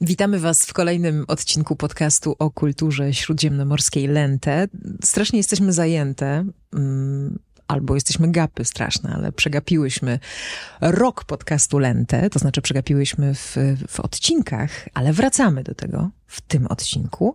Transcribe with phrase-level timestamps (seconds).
[0.00, 4.68] Witamy Was w kolejnym odcinku podcastu o kulturze śródziemnomorskiej Lente.
[5.04, 10.18] Strasznie jesteśmy zajęte, mm, albo jesteśmy gapy straszne, ale przegapiłyśmy
[10.80, 13.56] rok podcastu Lente, to znaczy przegapiłyśmy w,
[13.88, 17.34] w odcinkach, ale wracamy do tego w tym odcinku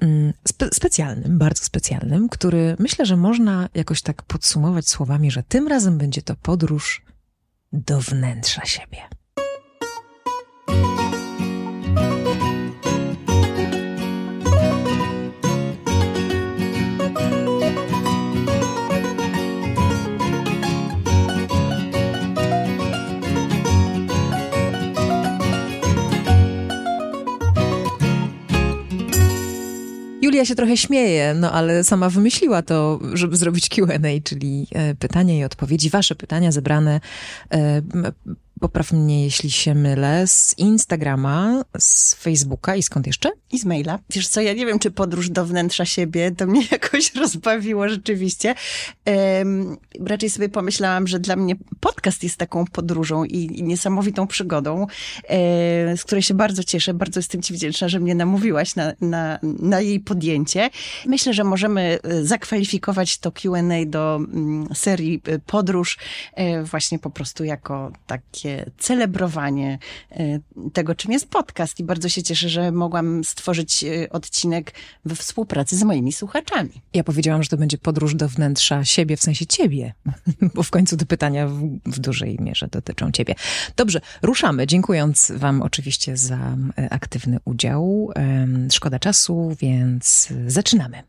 [0.00, 5.68] mm, spe specjalnym, bardzo specjalnym, który myślę, że można jakoś tak podsumować słowami, że tym
[5.68, 7.02] razem będzie to podróż
[7.72, 9.21] do wnętrza siebie.
[30.32, 35.38] Julia się trochę śmieje, no ale sama wymyśliła to, żeby zrobić QA, czyli e, pytania
[35.38, 37.00] i odpowiedzi, wasze pytania zebrane
[37.50, 37.82] e,
[38.62, 43.30] popraw mnie, jeśli się mylę, z Instagrama, z Facebooka i skąd jeszcze?
[43.52, 43.98] I z maila.
[44.10, 48.54] Wiesz co, ja nie wiem, czy podróż do wnętrza siebie to mnie jakoś rozbawiło rzeczywiście.
[49.06, 54.86] Um, raczej sobie pomyślałam, że dla mnie podcast jest taką podróżą i, i niesamowitą przygodą,
[55.28, 56.94] e, z której się bardzo cieszę.
[56.94, 60.70] Bardzo jestem ci wdzięczna, że mnie namówiłaś na, na, na jej podjęcie.
[61.06, 65.98] Myślę, że możemy e, zakwalifikować to Q&A do mm, serii e, podróż
[66.34, 69.78] e, właśnie po prostu jako takie celebrowanie
[70.10, 70.40] e,
[70.72, 71.80] tego, czym jest podcast.
[71.80, 76.82] I bardzo się cieszę, że mogłam stworzyć e, odcinek we współpracy z moimi słuchaczami.
[76.94, 79.94] Ja powiedziałam, że to będzie podróż do wnętrza siebie, w sensie ciebie,
[80.54, 83.34] bo w końcu te pytania w, w dużej mierze dotyczą ciebie.
[83.76, 84.66] Dobrze, ruszamy.
[84.66, 88.12] Dziękując Wam oczywiście za e, aktywny udział.
[88.72, 91.02] Szkoda czasu, więc zaczynamy.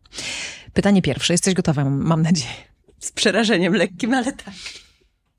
[0.74, 1.34] Pytanie pierwsze.
[1.34, 2.54] Jesteś gotowa, mam nadzieję.
[3.00, 4.54] Z przerażeniem lekkim, ale tak.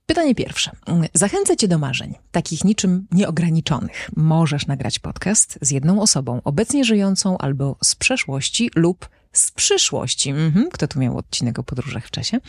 [0.07, 0.71] Pytanie pierwsze.
[1.15, 4.11] Zachęcę cię do marzeń, takich niczym nieograniczonych.
[4.17, 10.31] Możesz nagrać podcast z jedną osobą, obecnie żyjącą albo z przeszłości lub z przyszłości.
[10.31, 10.69] Mhm.
[10.73, 12.41] Kto tu miał odcinek o podróżach w czasie?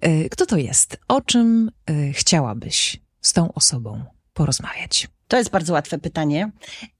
[0.00, 0.96] E, kto to jest?
[1.08, 4.04] O czym e, chciałabyś z tą osobą
[4.34, 5.08] porozmawiać?
[5.32, 6.50] To jest bardzo łatwe pytanie.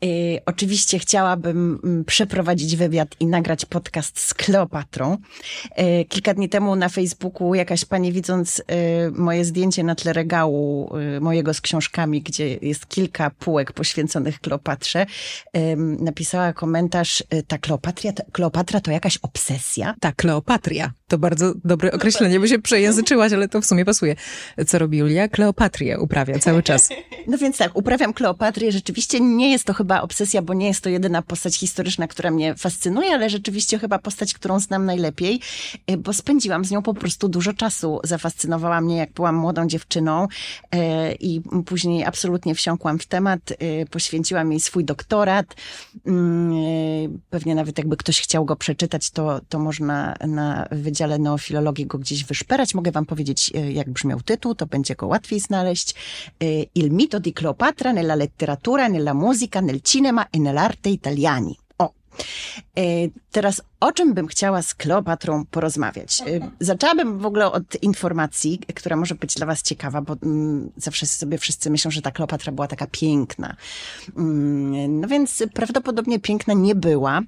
[0.02, 0.10] Yy,
[0.46, 5.16] oczywiście chciałabym mm, przeprowadzić wywiad i nagrać podcast z Kleopatrą.
[5.78, 8.64] Yy, kilka dni temu na Facebooku jakaś pani widząc yy,
[9.10, 15.06] moje zdjęcie na tle regału mojego z książkami, gdzie jest kilka półek poświęconych Kleopatrze,
[15.98, 19.94] napisała komentarz, ta Kleopatria, Kleopatra to jakaś obsesja?
[20.00, 20.92] Tak, Kleopatria.
[21.08, 24.16] To bardzo dobre określenie, bo się przejęzyczyłaś, ale to w sumie pasuje.
[24.66, 25.28] Co robi Julia?
[25.28, 26.88] Kleopatrię uprawia cały czas.
[27.26, 28.72] No więc tak, uprawiam Kleopatrię.
[28.72, 32.54] Rzeczywiście nie jest to chyba obsesja, bo nie jest to jedyna postać historyczna, która mnie
[32.54, 35.40] fascynuje, ale rzeczywiście chyba postać, którą znam najlepiej,
[35.86, 38.00] e, bo spędziłam z nią po prostu dużo czasu.
[38.04, 40.28] Zafascynowała mnie, jak byłam młodą dziewczyną
[40.72, 43.40] e, i później absolutnie wsiąkłam w temat.
[43.50, 45.54] E, poświęciłam jej swój doktorat.
[46.06, 51.98] Mm, pewnie nawet jakby ktoś chciał go przeczytać, to, to można na Wydziale Neofilologii go
[51.98, 52.74] gdzieś wyszperać.
[52.74, 55.94] Mogę wam powiedzieć, jak brzmiał tytuł, to będzie go łatwiej znaleźć.
[56.74, 61.56] Il mito di Cleopatra nella letteratura, nella musica, nel cinema e nell'arte italiani.
[62.12, 63.22] O.
[63.32, 66.22] Teraz o czym bym chciała z Kleopatrą porozmawiać?
[66.26, 71.06] Y, zaczęłabym w ogóle od informacji, która może być dla was ciekawa, bo mm, zawsze
[71.06, 73.56] sobie wszyscy myślą, że ta Kleopatra była taka piękna.
[74.16, 77.20] Mm, no więc prawdopodobnie piękna nie była.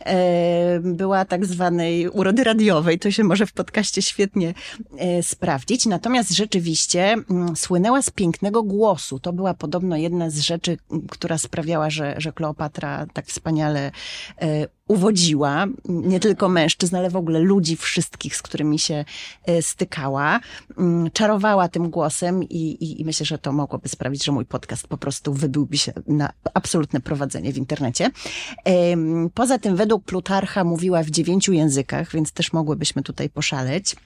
[0.00, 4.54] E, była tak zwanej urody radiowej, to się może w podcaście świetnie
[4.98, 5.86] e, sprawdzić.
[5.86, 9.18] Natomiast rzeczywiście mm, słynęła z pięknego głosu.
[9.18, 10.78] To była podobno jedna z rzeczy,
[11.10, 13.92] która sprawiała, że, że Kleopatra tak wspaniale e,
[14.88, 19.04] uwodziła nie tylko mężczyzn, ale w ogóle ludzi wszystkich, z którymi się
[19.46, 20.40] e, stykała.
[20.78, 24.86] Mm, czarowała tym głosem i, i, i myślę, że to mogłoby sprawić, że mój podcast
[24.86, 28.10] po prostu wybyłby się na absolutne prowadzenie w internecie.
[29.34, 33.96] Poza tym według Plutarcha mówiła w dziewięciu językach, więc też mogłybyśmy tutaj poszaleć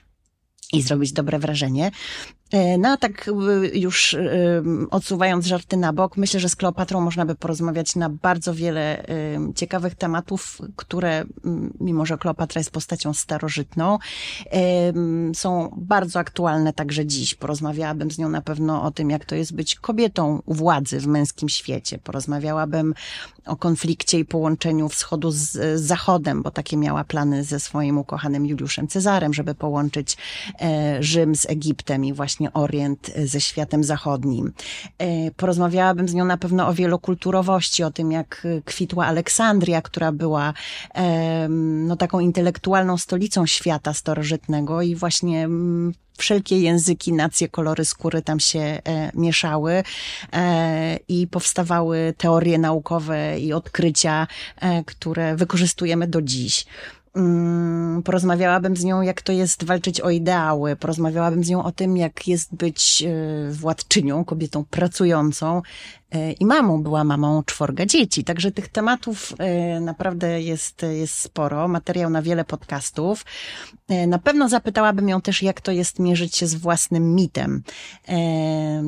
[0.73, 1.91] i zrobić dobre wrażenie.
[2.51, 3.27] E, no a tak
[3.73, 8.09] y, już y, odsuwając żarty na bok, myślę, że z Kleopatrą można by porozmawiać na
[8.09, 9.05] bardzo wiele
[9.55, 11.25] ciekawych tematów, które,
[11.79, 13.97] mimo że Kleopatra jest postacią starożytną,
[15.33, 17.35] są bardzo aktualne także dziś.
[17.35, 21.07] Porozmawiałabym z nią na pewno o tym, jak to jest być kobietą u władzy w
[21.07, 21.97] męskim świecie.
[21.97, 22.93] Porozmawiałabym
[23.45, 28.87] o konflikcie i połączeniu wschodu z zachodem, bo takie miała plany ze swoim ukochanym Juliuszem
[28.87, 30.17] Cezarem, żeby połączyć
[30.61, 34.53] e, Rzym z Egiptem i właśnie właśnie Orient ze światem zachodnim.
[35.35, 40.53] Porozmawiałabym z nią na pewno o wielokulturowości, o tym, jak kwitła Aleksandria, która była
[41.49, 45.49] no, taką intelektualną stolicą świata starożytnego i właśnie
[46.19, 48.81] wszelkie języki, nacje, kolory skóry tam się e,
[49.15, 49.83] mieszały
[50.33, 54.27] e, i powstawały teorie naukowe i odkrycia,
[54.61, 56.65] e, które wykorzystujemy do dziś.
[57.15, 61.97] Mm, porozmawiałabym z nią, jak to jest walczyć o ideały, porozmawiałabym z nią o tym,
[61.97, 65.61] jak jest być e, władczynią, kobietą pracującą,
[66.39, 68.23] i mamą, była mamą czworga dzieci.
[68.23, 73.25] Także tych tematów e, naprawdę jest, jest sporo, materiał na wiele podcastów.
[73.87, 77.63] E, na pewno zapytałabym ją też, jak to jest mierzyć się z własnym mitem.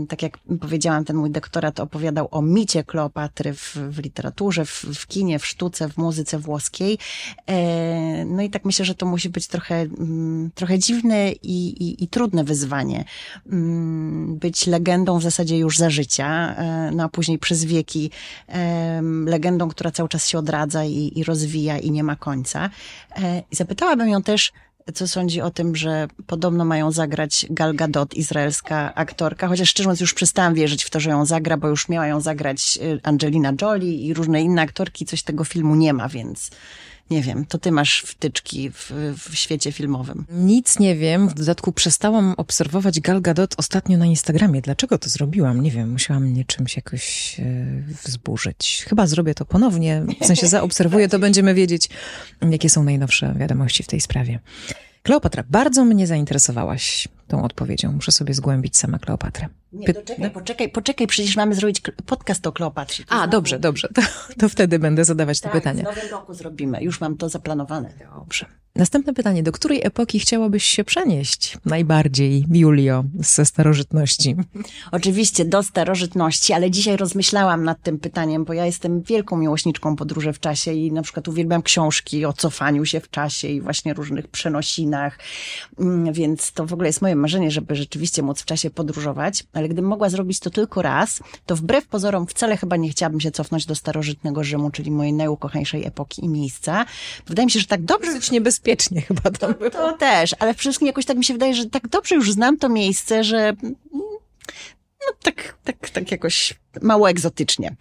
[0.10, 5.08] Tak jak powiedziałam, ten mój doktorat opowiadał o micie Kleopatry w, w literaturze, w, w
[5.08, 6.98] kinie, w sztuce, w muzyce włoskiej.
[8.26, 12.08] No i tak myślę, że to musi być trochę, mm, trochę dziwne i, i, i
[12.08, 13.06] trudne wyzwanie.
[13.52, 16.56] Mm, być legendą w zasadzie już za życia.
[16.92, 18.12] No, później przez wieki
[19.26, 22.70] legendą, która cały czas się odradza i, i rozwija i nie ma końca.
[23.18, 24.52] E, zapytałabym ją też,
[24.94, 30.02] co sądzi o tym, że podobno mają zagrać Gal Gadot, izraelska aktorka, chociaż szczerze mówiąc
[30.02, 33.54] już przestałam wierzyć w to, że ją zagra, bo już miała ją zagrać y, Angelina
[33.62, 36.52] Jolie i różne inne aktorki, coś tego filmu nie ma, więc
[37.12, 38.92] nie wiem, to ty masz wtyczki w,
[39.30, 40.26] w świecie filmowym.
[40.30, 41.30] Nic nie wiem.
[41.30, 44.62] W dodatku przestałam obserwować Gal Gadot ostatnio na Instagramie.
[44.62, 45.62] Dlaczego to zrobiłam?
[45.62, 47.44] Nie wiem, musiałam mnie czymś jakoś e,
[48.04, 48.86] wzburzyć.
[48.90, 50.04] Chyba zrobię to ponownie.
[50.22, 51.90] W sensie zaobserwuję, to będziemy wiedzieć,
[52.50, 54.40] jakie są najnowsze wiadomości w tej sprawie.
[55.04, 57.92] Kleopatra, bardzo mnie zainteresowałaś tą odpowiedzią.
[57.92, 59.48] Muszę sobie zgłębić sama Kleopatrę.
[59.74, 60.30] Nie, Py poczekaj, no?
[60.30, 63.04] poczekaj, poczekaj, przecież mamy zrobić podcast o Kleopatrze.
[63.10, 63.88] A, dobrze, dobrze.
[63.96, 64.02] To,
[64.40, 65.84] to, wtedy będę zadawać tak, te pytania.
[65.84, 66.84] w nowym roku zrobimy.
[66.84, 67.94] Już mam to zaplanowane.
[68.16, 68.46] Dobrze.
[68.76, 69.44] Następne pytanie.
[69.44, 74.36] Do której epoki chciałabyś się przenieść najbardziej, Julio, ze starożytności?
[74.92, 80.34] Oczywiście do starożytności, ale dzisiaj rozmyślałam nad tym pytaniem, bo ja jestem wielką miłośniczką podróży
[80.34, 84.28] w czasie i na przykład uwielbiam książki o cofaniu się w czasie i właśnie różnych
[84.28, 85.20] przenosinach,
[85.80, 89.70] mm, więc to w ogóle jest moje marzenie, żeby rzeczywiście móc w czasie podróżować, ale
[89.70, 93.66] gdybym mogła zrobić to tylko raz, to wbrew pozorom wcale chyba nie chciałabym się cofnąć
[93.66, 96.86] do starożytnego Rzymu, czyli mojej najukochańszej epoki i miejsca.
[97.28, 98.14] Wydaje mi się, że tak dobrze...
[98.14, 99.70] Dosyć niebezpiecznie chyba tam to, było.
[99.70, 102.58] To też, ale przede wszystkim jakoś tak mi się wydaje, że tak dobrze już znam
[102.58, 103.54] to miejsce, że
[105.08, 107.76] no tak, tak, tak jakoś mało egzotycznie.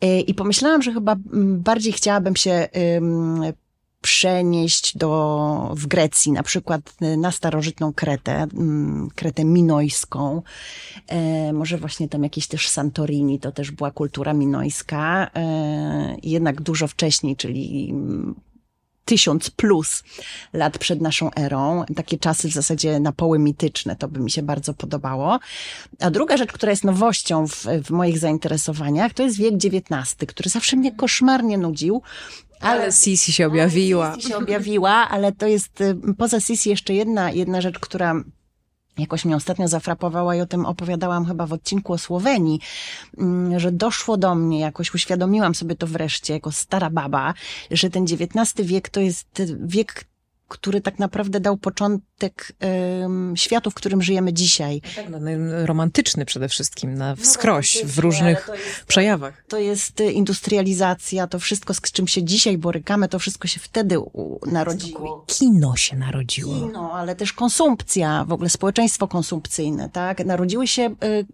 [0.00, 1.16] E, I pomyślałam, że chyba
[1.56, 2.68] bardziej chciałabym się
[4.00, 10.42] przenieść do, w Grecji, na przykład y, na starożytną Kretę, mm, Kretę minojską,
[11.06, 16.86] e, może właśnie tam jakieś też Santorini, to też była kultura minojska, e, jednak dużo
[16.86, 18.34] wcześniej, czyli mm,
[19.04, 20.02] tysiąc plus
[20.52, 21.84] lat przed naszą erą.
[21.96, 25.38] Takie czasy w zasadzie na poły mityczne, to by mi się bardzo podobało.
[26.00, 30.50] A druga rzecz, która jest nowością w, w moich zainteresowaniach, to jest wiek XIX, który
[30.50, 32.02] zawsze mnie koszmarnie nudził,
[32.60, 34.14] ale Sisi się objawiła.
[34.16, 38.14] Sisi się objawiła, ale to jest y, poza Sisi jeszcze jedna, jedna rzecz, która
[38.98, 42.60] jakoś mnie ostatnio zafrapowała i o tym opowiadałam chyba w odcinku o Słowenii,
[43.18, 47.34] mm, że doszło do mnie, jakoś uświadomiłam sobie to wreszcie, jako stara baba,
[47.70, 50.04] że ten XIX wiek to jest wiek
[50.50, 52.52] który tak naprawdę dał początek
[53.00, 54.82] um, światu, w którym żyjemy dzisiaj.
[54.84, 59.44] No tak, no, no, romantyczny przede wszystkim, na no, wskroś, w różnych to jest, przejawach.
[59.48, 63.96] To jest y, industrializacja, to wszystko, z czym się dzisiaj borykamy, to wszystko się wtedy
[64.46, 65.24] narodziło.
[65.26, 66.54] Kino się narodziło.
[66.54, 70.24] Kino, ale też konsumpcja, w ogóle społeczeństwo konsumpcyjne, tak?
[70.24, 71.26] Narodziły się y,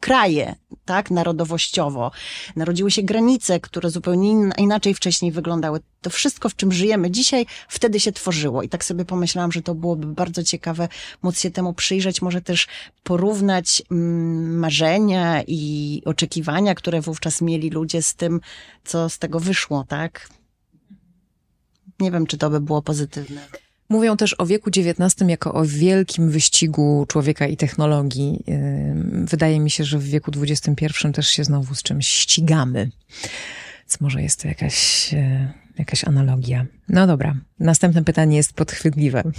[0.00, 0.54] kraje,
[0.84, 2.10] tak, narodowościowo.
[2.56, 5.80] Narodziły się granice, które zupełnie inaczej wcześniej wyglądały.
[6.00, 8.62] To wszystko, w czym żyjemy dzisiaj, wtedy się tworzyło.
[8.62, 10.88] I tak sobie pomyślałam, że to byłoby bardzo ciekawe
[11.22, 12.66] móc się temu przyjrzeć, może też
[13.02, 18.40] porównać mm, marzenia i oczekiwania, które wówczas mieli ludzie z tym,
[18.84, 20.28] co z tego wyszło, tak?
[22.00, 23.46] Nie wiem, czy to by było pozytywne.
[23.88, 28.44] Mówią też o wieku XIX jako o wielkim wyścigu człowieka i technologii.
[29.24, 30.74] Wydaje mi się, że w wieku XXI
[31.14, 32.90] też się znowu z czymś ścigamy.
[33.78, 36.66] Więc może jest to jakaś, e, jakaś analogia.
[36.88, 39.22] No dobra, następne pytanie jest podchwytliwe.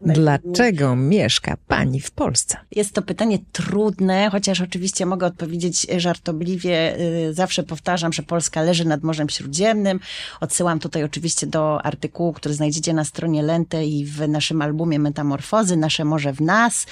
[0.00, 2.56] Dlaczego mieszka pani w Polsce?
[2.70, 7.00] Jest to pytanie trudne, chociaż oczywiście mogę odpowiedzieć żartobliwie.
[7.28, 10.00] Y, zawsze powtarzam, że Polska leży nad Morzem Śródziemnym.
[10.40, 15.76] Odsyłam tutaj oczywiście do artykułu, który znajdziecie na stronie Lente i w naszym albumie Metamorfozy,
[15.76, 16.86] Nasze Morze w nas.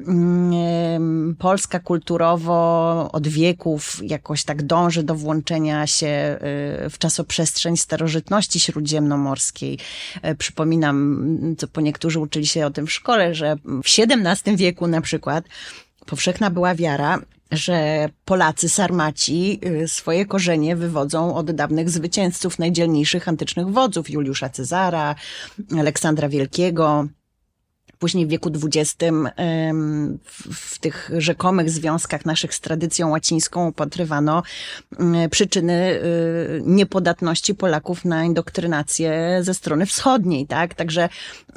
[0.00, 6.38] Mm, Polska kulturowo od wieków jakoś tak dąży do włączenia się
[6.86, 9.78] y, w czasoprzestrzeń starożytności śródziemnomorskiej.
[10.30, 11.26] Y, przypominam,
[11.58, 15.00] co po niektórych którzy uczyli się o tym w szkole, że w XVII wieku na
[15.00, 15.44] przykład
[16.06, 17.18] powszechna była wiara,
[17.50, 25.14] że Polacy, Sarmaci y, swoje korzenie wywodzą od dawnych zwycięzców najdzielniejszych antycznych wodzów, Juliusza Cezara,
[25.78, 27.06] Aleksandra Wielkiego,
[27.98, 28.96] Później w wieku XX
[30.52, 34.42] w tych rzekomych związkach naszych z tradycją łacińską upatrywano
[35.30, 40.74] przyczyny y, niepodatności Polaków na indoktrynację ze strony wschodniej, tak?
[40.74, 41.08] Także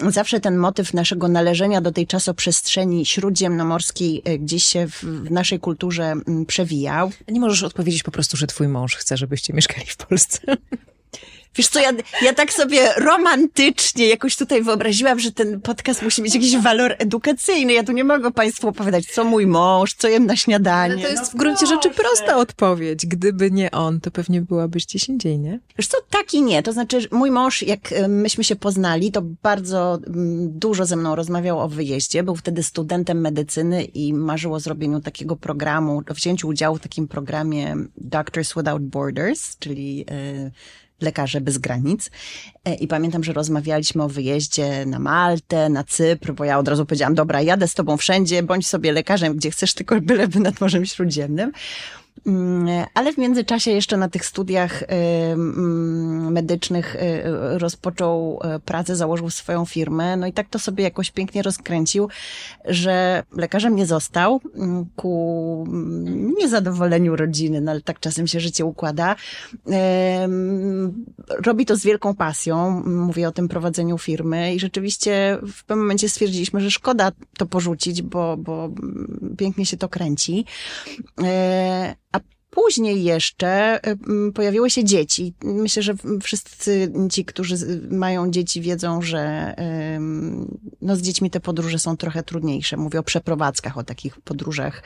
[0.07, 6.13] zawsze ten motyw naszego należenia do tej czasoprzestrzeni śródziemnomorskiej y, gdzieś się w naszej kulturze
[6.47, 7.11] przewijał.
[7.27, 10.39] Nie możesz odpowiedzieć po prostu, że twój mąż chce, żebyście mieszkali w Polsce.
[11.55, 11.91] Wiesz co, ja,
[12.21, 17.73] ja tak sobie romantycznie jakoś tutaj wyobraziłam, że ten podcast musi mieć jakiś walor edukacyjny.
[17.73, 20.93] Ja tu nie mogę Państwu opowiadać, co mój mąż, co jem na śniadanie.
[20.93, 21.75] Ale to jest no w gruncie proszę.
[21.75, 23.05] rzeczy prosta odpowiedź.
[23.05, 25.59] Gdyby nie on, to pewnie byłabyś gdzieś indziej, nie?
[25.77, 26.63] Wiesz co, tak i nie.
[26.63, 31.15] To znaczy, mój mąż, jak e, myśmy się poznali, to bardzo mm, dużo ze mną
[31.15, 32.23] rozmawiał o wyjeździe.
[32.23, 37.07] Był wtedy studentem medycyny i marzył o zrobieniu takiego programu, o wzięciu udziału w takim
[37.07, 40.05] programie Doctors Without Borders, czyli...
[41.01, 42.11] Lekarze Bez Granic.
[42.65, 46.85] E, I pamiętam, że rozmawialiśmy o wyjeździe na Maltę, na Cypr, bo ja od razu
[46.85, 50.85] powiedziałam, dobra, jadę z tobą wszędzie, bądź sobie lekarzem, gdzie chcesz, tylko byleby nad Morzem
[50.85, 51.51] Śródziemnym.
[52.27, 56.99] Mm, ale w międzyczasie jeszcze na tych studiach mm, medycznych y,
[57.59, 60.17] rozpoczął y, pracę, założył swoją firmę.
[60.17, 62.09] No i tak to sobie jakoś pięknie rozkręcił,
[62.65, 65.67] że lekarzem nie został mm, ku
[66.39, 69.15] niezadowoleniu rodziny, no ale tak czasem się życie układa.
[71.29, 72.83] Robi to z wielką pasją.
[72.85, 78.01] Mówię o tym prowadzeniu firmy i rzeczywiście w pewnym momencie stwierdziliśmy, że szkoda to porzucić,
[78.01, 78.69] bo, bo
[79.37, 80.45] pięknie się to kręci.
[81.23, 83.79] E, a Później jeszcze
[84.33, 85.33] pojawiły się dzieci.
[85.43, 89.55] Myślę, że wszyscy ci, którzy mają dzieci, wiedzą, że
[90.81, 92.77] no, z dziećmi te podróże są trochę trudniejsze.
[92.77, 94.83] Mówię o przeprowadzkach, o takich podróżach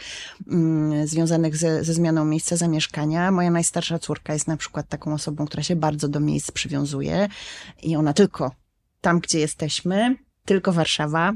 [1.06, 3.32] związanych ze, ze zmianą miejsca zamieszkania.
[3.32, 7.28] Moja najstarsza córka jest na przykład taką osobą, która się bardzo do miejsc przywiązuje
[7.84, 8.52] i ona tylko
[9.02, 10.16] tam, gdzie jesteśmy,
[10.46, 11.34] tylko Warszawa,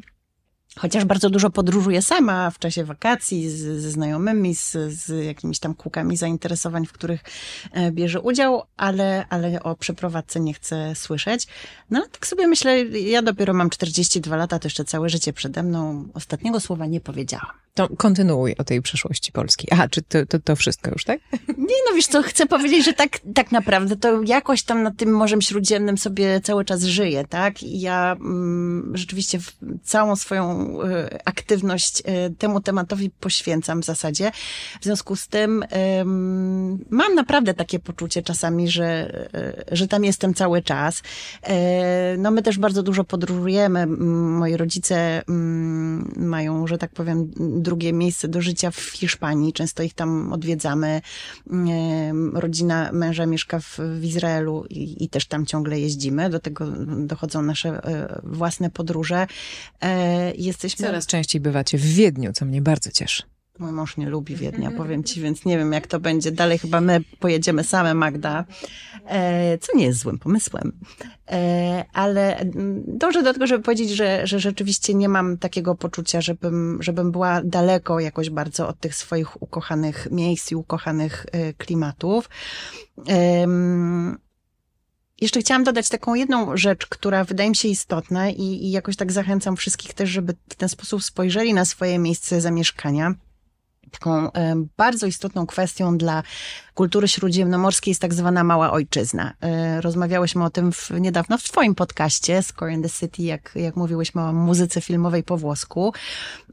[0.78, 5.74] Chociaż bardzo dużo podróżuję sama w czasie wakacji z, ze znajomymi, z, z jakimiś tam
[5.74, 7.24] kółkami zainteresowań, w których
[7.72, 11.48] e, bierze udział, ale, ale o przeprowadzce nie chcę słyszeć.
[11.90, 16.08] No tak sobie myślę, ja dopiero mam 42 lata, to jeszcze całe życie przede mną.
[16.14, 17.67] Ostatniego słowa nie powiedziałam.
[17.78, 19.68] To kontynuuj o tej przeszłości Polski.
[19.72, 21.20] Aha, czy to, to, to wszystko już, tak?
[21.48, 25.12] Nie, no wiesz co, chcę powiedzieć, że tak, tak naprawdę to jakoś tam na tym
[25.12, 27.64] Morzem Śródziemnym sobie cały czas żyję, tak?
[27.64, 29.40] I ja mm, rzeczywiście
[29.84, 34.32] całą swoją y, aktywność y, temu tematowi poświęcam w zasadzie.
[34.82, 35.68] W związku z tym y,
[36.90, 39.10] mam naprawdę takie poczucie czasami, że,
[39.72, 41.00] y, że tam jestem cały czas.
[41.00, 41.52] Y,
[42.18, 43.88] no my też bardzo dużo podróżujemy.
[43.88, 47.32] Moi rodzice mm, mają, że tak powiem,
[47.68, 49.54] drugie miejsce do życia w Hiszpanii.
[49.54, 51.02] Często ich tam odwiedzamy.
[52.34, 56.30] Rodzina męża mieszka w, w Izraelu i, i, też tam ciągle jeździmy.
[56.30, 56.66] Do tego
[56.98, 59.28] dochodzą nasze e, własne podróże.
[59.82, 60.86] E, jesteśmy...
[60.86, 63.37] Coraz częściej bywacie w Wiedniu, co mnie bardzo cieszy.
[63.60, 66.60] Mój mąż nie lubi Wiednia, powiem ci, więc nie wiem, jak to będzie dalej.
[66.60, 68.46] Chyba my pojedziemy same, Magda,
[69.06, 70.72] e, co nie jest złym pomysłem.
[71.32, 72.46] E, ale
[72.88, 77.42] dążę do tego, żeby powiedzieć, że, że rzeczywiście nie mam takiego poczucia, żebym, żebym była
[77.44, 82.30] daleko jakoś bardzo od tych swoich ukochanych miejsc i ukochanych e, klimatów.
[85.22, 89.12] Jeszcze chciałam dodać taką jedną rzecz, która wydaje mi się istotna i, i jakoś tak
[89.12, 93.14] zachęcam wszystkich też, żeby w ten sposób spojrzeli na swoje miejsce zamieszkania
[93.92, 94.30] taką
[94.78, 96.24] bardzo istotną kwestią dla
[96.78, 99.34] kultury śródziemnomorskiej jest tak zwana mała ojczyzna.
[99.42, 103.76] E, rozmawiałyśmy o tym w, niedawno w twoim podcaście Score in the City, jak, jak
[103.76, 105.94] mówiłyśmy o muzyce filmowej po włosku.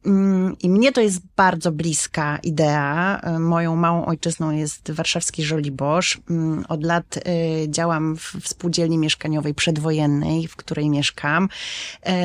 [0.07, 3.21] Mm, I mnie to jest bardzo bliska idea.
[3.21, 6.21] E, moją małą ojczyzną jest warszawski Żoliborz.
[6.31, 7.21] Mm, od lat e,
[7.69, 11.49] działam w spółdzielni mieszkaniowej przedwojennej, w której mieszkam.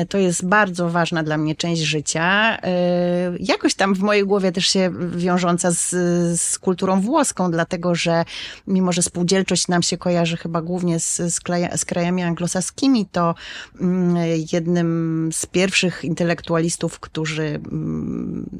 [0.08, 2.58] To jest bardzo ważna dla mnie część życia.
[3.40, 5.90] Jakoś tam w mojej głowie też się wiążąca z,
[6.40, 8.24] z kulturą włoską, dlatego że
[8.66, 11.40] mimo, że spółdzielczość nam się kojarzy chyba głównie z, z,
[11.76, 13.34] z krajami anglosaskimi, to
[13.80, 14.16] mm,
[14.52, 18.50] jednym z pierwszych intelektualistów, którzy mm,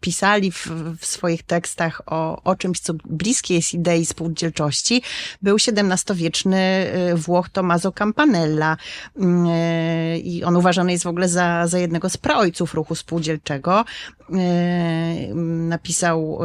[0.00, 0.66] pisali w,
[0.98, 5.02] w, swoich tekstach o, o czymś, co bliskie jest idei spółdzielczości,
[5.42, 8.76] był XVII-wieczny y, Włoch Tommaso Campanella.
[9.16, 13.84] Y, I on uważany jest w ogóle za, za jednego z praojców ruchu spółdzielczego.
[14.32, 15.34] E,
[15.68, 16.38] napisał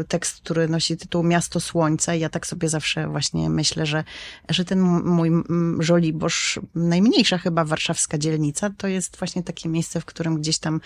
[0.00, 4.04] e, tekst, który nosi tytuł Miasto Słońca i ja tak sobie zawsze właśnie myślę, że,
[4.48, 5.30] że ten mój
[5.78, 10.80] Żoliborz, najmniejsza chyba warszawska dzielnica, to jest właśnie takie miejsce, w którym gdzieś tam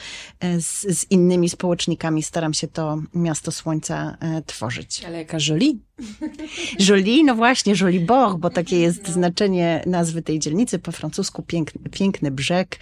[0.60, 5.04] z, z innymi społecznikami staram się to Miasto Słońca tworzyć.
[5.04, 5.87] Ale jaka Jolie?
[6.88, 12.30] Jolie, no właśnie, Jolibor, bo takie jest znaczenie nazwy tej dzielnicy po francusku, piękny, piękny
[12.30, 12.78] brzeg,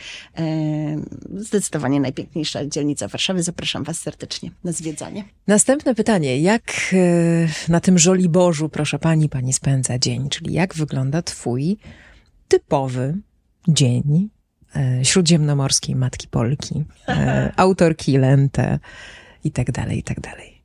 [1.36, 3.42] zdecydowanie najpiękniejsza dzielnica Warszawy.
[3.42, 5.24] Zapraszam Was serdecznie na zwiedzanie.
[5.46, 6.40] Następne pytanie.
[6.40, 10.28] Jak e, na tym Żoliborzu, proszę Pani, Pani spędza dzień?
[10.28, 11.76] Czyli jak wygląda Twój
[12.48, 13.18] typowy
[13.68, 14.28] dzień
[14.76, 18.78] e, śródziemnomorskiej Matki Polki, e, autorki Lente
[19.44, 20.62] i tak dalej, i tak dalej?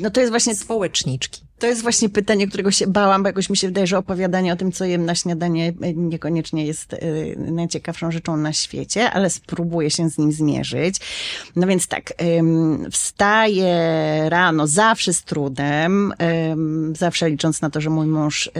[0.00, 0.54] No to jest właśnie...
[0.54, 1.42] Społeczniczki.
[1.64, 4.56] To jest właśnie pytanie, którego się bałam, bo jakoś mi się wydaje, że opowiadanie o
[4.56, 6.98] tym, co jem na śniadanie e, niekoniecznie jest e,
[7.36, 10.96] najciekawszą rzeczą na świecie, ale spróbuję się z nim zmierzyć.
[11.56, 12.12] No więc tak,
[12.90, 13.74] wstaję
[14.28, 16.14] rano zawsze z trudem,
[16.94, 18.50] zawsze licząc na to, że mój mąż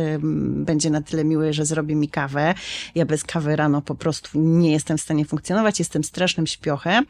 [0.41, 2.55] będzie na tyle miły, że zrobi mi kawę.
[2.95, 7.07] Ja bez kawy rano po prostu nie jestem w stanie funkcjonować, jestem strasznym śpiochem.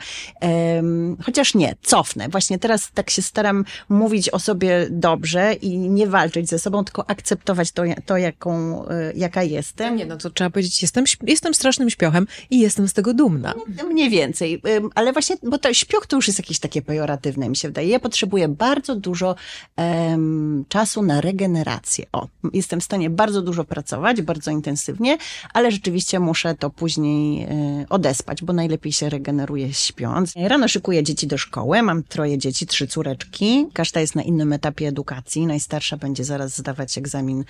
[1.24, 2.28] Chociaż nie, cofnę.
[2.28, 7.10] Właśnie teraz tak się staram mówić o sobie dobrze i nie walczyć ze sobą, tylko
[7.10, 9.96] akceptować to, to jaką, y, jaka jestem.
[9.96, 13.54] Nie, no to trzeba powiedzieć, jestem, jestem strasznym śpiochem i jestem z tego dumna.
[13.90, 14.62] Mniej więcej,
[14.94, 17.88] ale właśnie, bo to śpioch to już jest jakieś takie pejoratywne, mi się wydaje.
[17.88, 19.34] Ja potrzebuję bardzo dużo
[19.76, 22.06] um, czasu na regenerację.
[22.12, 25.18] O, jestem w stanie bardzo dużo pracować, bardzo intensywnie,
[25.52, 27.44] ale rzeczywiście muszę to później
[27.82, 30.32] y, odespać, bo najlepiej się regeneruje śpiąc.
[30.36, 33.66] Rano szykuję dzieci do szkoły, mam troje dzieci, trzy córeczki.
[33.72, 37.44] Każda jest na innym etapie edukacji najstarsza będzie zaraz zdawać egzamin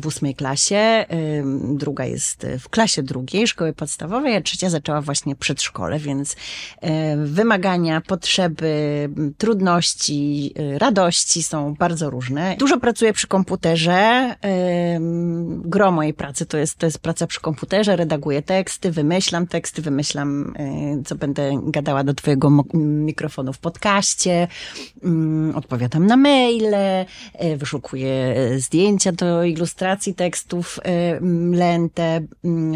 [0.00, 1.04] w ósmej klasie,
[1.74, 6.36] druga jest w klasie drugiej szkoły podstawowej, a trzecia zaczęła właśnie przedszkole, więc
[7.16, 9.08] wymagania, potrzeby,
[9.38, 12.56] trudności, e, radości są bardzo różne.
[12.58, 14.34] Dużo pracuję przy komputerze.
[15.64, 20.54] Gro mojej pracy to jest, to jest praca przy komputerze, redaguję teksty, wymyślam teksty, wymyślam,
[20.58, 24.48] e, co będę gadała do twojego mikrofonu w podcaście,
[25.02, 26.81] mm, odpowiadam na maile,
[27.34, 31.20] E, wyszukuję zdjęcia do ilustracji tekstów e,
[31.56, 32.20] lentę,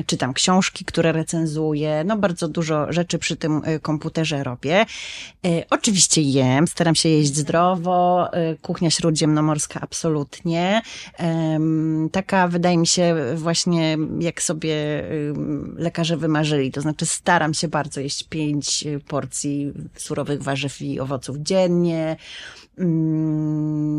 [0.06, 4.86] czytam książki, które recenzuję, no bardzo dużo rzeczy przy tym e, komputerze robię.
[5.70, 8.28] Oczywiście jem, staram się jeść zdrowo,
[8.62, 10.82] kuchnia śródziemnomorska absolutnie.
[12.12, 14.76] Taka wydaje mi się właśnie jak sobie
[15.76, 22.16] lekarze wymarzyli, to znaczy staram się bardzo jeść pięć porcji surowych warzyw i owoców dziennie.
[22.78, 23.95] Mm,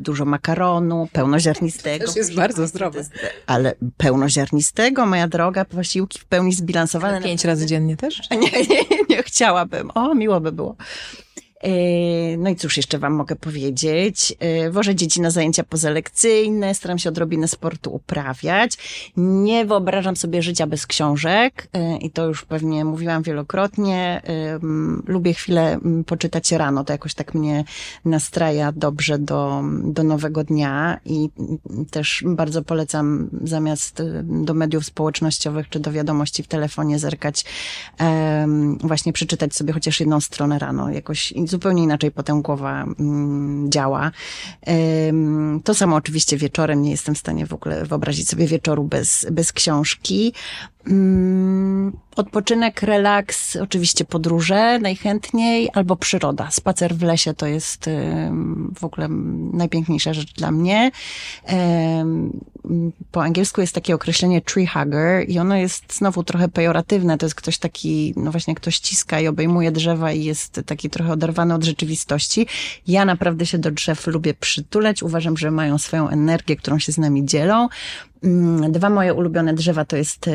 [0.00, 2.12] dużo makaronu, pełnoziarnistego.
[2.12, 3.04] To jest bardzo zdrowe.
[3.46, 7.22] Ale pełnoziarnistego, moja droga, posiłki w pełni zbilansowane.
[7.22, 8.20] Pięć razy dziennie też?
[8.30, 9.90] Nie, nie, nie chciałabym.
[9.94, 10.76] O, miło by było.
[11.62, 14.34] E, no i cóż jeszcze wam mogę powiedzieć?
[14.38, 18.78] E, wożę dzieci na zajęcia pozalekcyjne, staram się odrobinę sportu uprawiać.
[19.16, 24.22] Nie wyobrażam sobie życia bez książek e, i to już pewnie mówiłam wielokrotnie.
[25.06, 27.64] Lubię chwilę poczytać rano, to jakoś tak mnie
[28.04, 31.28] nastraja dobrze do, do nowego dnia i
[31.90, 37.44] też bardzo polecam zamiast do mediów społecznościowych czy do wiadomości w telefonie zerkać,
[38.80, 44.10] właśnie przeczytać sobie chociaż jedną stronę rano, jakoś zupełnie inaczej potem głowa mm, działa.
[45.64, 49.52] To samo oczywiście wieczorem, nie jestem w stanie w ogóle wyobrazić sobie wieczoru bez, bez
[49.52, 50.34] książki.
[50.86, 56.50] Mm, odpoczynek, relaks, oczywiście podróże najchętniej, albo przyroda.
[56.50, 57.90] Spacer w lesie to jest
[58.78, 59.08] w ogóle
[59.52, 60.90] najpiękniejsza rzecz dla mnie.
[63.12, 67.18] Po angielsku jest takie określenie tree hugger i ono jest znowu trochę pejoratywne.
[67.18, 71.12] To jest ktoś taki, no właśnie ktoś ściska i obejmuje drzewa i jest taki trochę
[71.12, 72.46] oderwany od rzeczywistości.
[72.86, 75.02] Ja naprawdę się do drzew lubię przytulać.
[75.02, 77.68] Uważam, że mają swoją energię, którą się z nami dzielą.
[78.24, 80.30] Mm, dwa moje ulubione drzewa to jest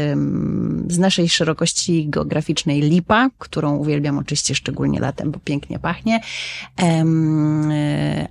[0.89, 6.19] z naszej szerokości geograficznej lipa, którą uwielbiam oczywiście szczególnie latem, bo pięknie pachnie.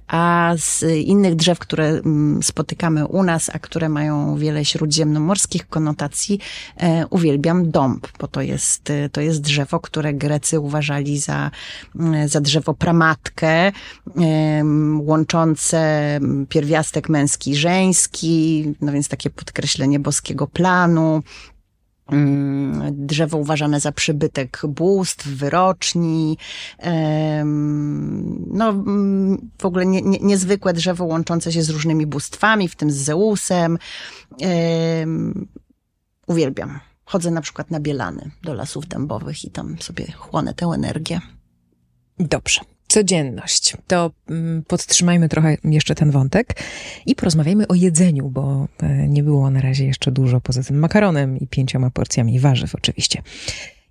[0.09, 6.41] A z innych drzew, które mm, spotykamy u nas, a które mają wiele śródziemnomorskich konotacji,
[6.77, 11.51] e, uwielbiam dąb, bo to jest, to jest drzewo, które Grecy uważali za,
[11.99, 13.73] mm, za drzewo pramatkę,
[15.01, 21.23] łączące pierwiastek męski i żeński, no więc takie podkreślenie boskiego planu,
[22.07, 26.39] mm, drzewo uważane za przybytek bóstw, wyroczni,
[28.47, 28.73] no
[29.59, 33.79] w ogóle nie, nie, niezwykłe drzewo łączące się z różnymi bóstwami, w tym z Zeusem.
[36.27, 36.81] Uwielbiam.
[37.05, 41.21] Chodzę na przykład na Bielany do lasów dębowych i tam sobie chłonę tę energię.
[42.19, 42.76] Dobrze.
[42.89, 43.77] Codzienność.
[43.87, 46.63] To mm, podtrzymajmy trochę jeszcze ten wątek
[47.07, 51.39] i porozmawiajmy o jedzeniu, bo e, nie było na razie jeszcze dużo poza tym makaronem
[51.39, 53.23] i pięcioma porcjami warzyw oczywiście.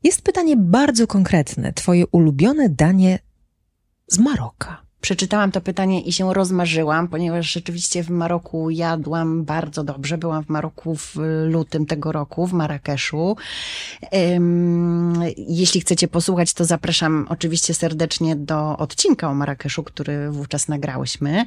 [0.04, 1.74] Jest pytanie bardzo konkretne.
[1.74, 3.20] Twoje ulubione danie
[4.08, 10.18] z Maroka przeczytałam to pytanie i się rozmarzyłam, ponieważ rzeczywiście w Maroku jadłam bardzo dobrze.
[10.18, 11.16] Byłam w Maroku w
[11.50, 13.36] lutym tego roku, w Marrakeszu.
[15.38, 21.46] Jeśli chcecie posłuchać, to zapraszam oczywiście serdecznie do odcinka o Marrakeszu, który wówczas nagrałyśmy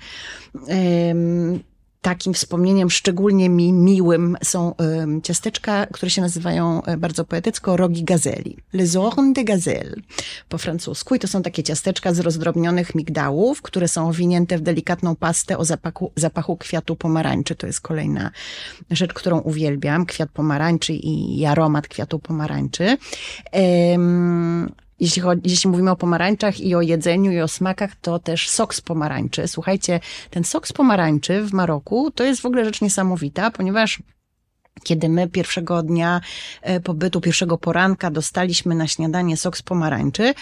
[2.09, 8.05] takim wspomnieniem szczególnie mi miłym są y, ciasteczka, które się nazywają y, bardzo poetycko rogi
[8.05, 8.57] gazeli.
[8.73, 9.97] Les ornes de gazelle
[10.49, 11.15] po francusku.
[11.15, 15.65] I to są takie ciasteczka z rozdrobnionych migdałów, które są owinięte w delikatną pastę o
[16.17, 17.55] zapachu, kwiatu pomarańczy.
[17.55, 18.31] To jest kolejna
[18.91, 20.07] rzecz, którą uwielbiam.
[20.07, 22.97] Kwiat pomarańczy i, aromat kwiatu pomarańczy.
[23.95, 28.49] Ym, jeśli, chodzi, jeśli mówimy o pomarańczach i o jedzeniu i o smakach, to też
[28.49, 29.49] sok z pomarańczy.
[29.49, 34.03] Słuchajcie, ten sok z pomarańczy w Maroku to jest w ogóle rzecz niesamowita, ponieważ
[34.85, 36.21] kiedy my pierwszego dnia
[36.63, 40.35] e, pobytu, pierwszego poranka dostaliśmy na śniadanie sok z pomarańczy,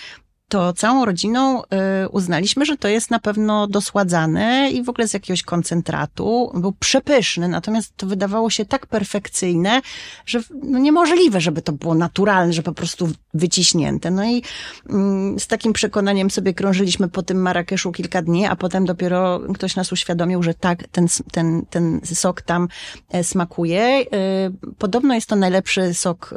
[0.49, 5.15] to całą rodziną y, uznaliśmy, że to jest na pewno dosładzane i w ogóle z
[5.15, 6.53] jakiegoś koncentratu.
[6.55, 9.81] Był przepyszny, natomiast to wydawało się tak perfekcyjne,
[10.27, 14.11] że no niemożliwe, żeby to było naturalne, że po prostu wyciśnięte.
[14.11, 14.43] No i
[14.91, 19.77] mm, z takim przekonaniem sobie krążyliśmy po tym Marrakeszu kilka dni, a potem dopiero ktoś
[19.77, 22.69] nas uświadomił, że tak, ten, ten, ten sok tam
[23.11, 24.01] e, smakuje.
[24.01, 26.35] Y, podobno jest to najlepszy sok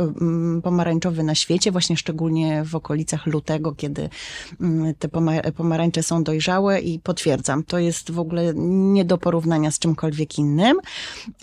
[0.63, 4.10] pomarańczowy na świecie, właśnie szczególnie w okolicach lutego, kiedy kiedy
[4.62, 5.10] mm, te
[5.52, 10.78] pomarańcze są dojrzałe i potwierdzam, to jest w ogóle nie do porównania z czymkolwiek innym.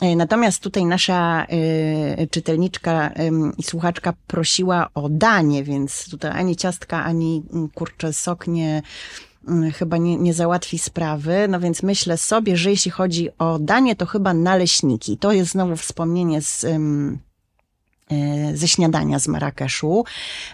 [0.00, 3.10] E, natomiast tutaj nasza e, czytelniczka
[3.58, 8.82] i słuchaczka prosiła o danie, więc tutaj ani ciastka, ani mm, kurczę sok nie,
[9.48, 11.46] mm, chyba nie, nie załatwi sprawy.
[11.48, 15.18] No więc myślę sobie, że jeśli chodzi o danie, to chyba naleśniki.
[15.18, 16.66] To jest znowu wspomnienie z
[18.54, 20.04] ze śniadania z Marrakeszu,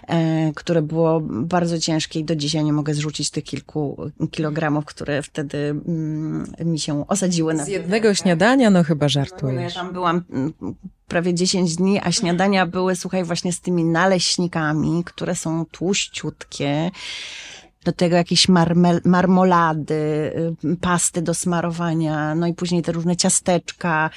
[0.07, 5.21] e, które było bardzo ciężkie i do dzisiaj nie mogę zrzucić tych kilku kilogramów, które
[5.21, 8.69] wtedy mm, mi się osadziły na Z jednego śniadania?
[8.69, 9.55] No chyba żartujesz.
[9.55, 10.53] No, ja tam byłam mm,
[11.07, 16.91] prawie 10 dni, a śniadania były, słuchaj, właśnie z tymi naleśnikami, które są tłuściutkie
[17.83, 19.93] do tego jakieś marmel, marmolady,
[20.65, 24.09] y, pasty do smarowania, no i później te różne ciasteczka,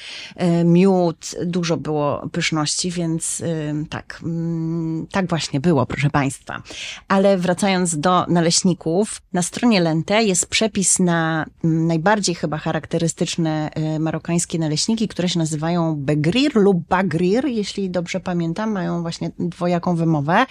[0.60, 6.62] y, miód, dużo było pyszności, więc y, tak, mm, tak właśnie było, proszę Państwa.
[7.08, 14.58] Ale wracając do naleśników, na stronie Lente jest przepis na mm, najbardziej chyba charakterystyczne marokańskie
[14.58, 20.46] naleśniki, które się nazywają begrir lub bagrir, jeśli dobrze pamiętam, mają właśnie dwojaką wymowę,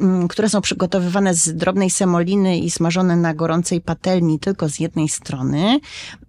[0.00, 5.08] mm, które są przygotowywane z drobnej semoliny, i smażone na gorącej patelni tylko z jednej
[5.08, 5.80] strony.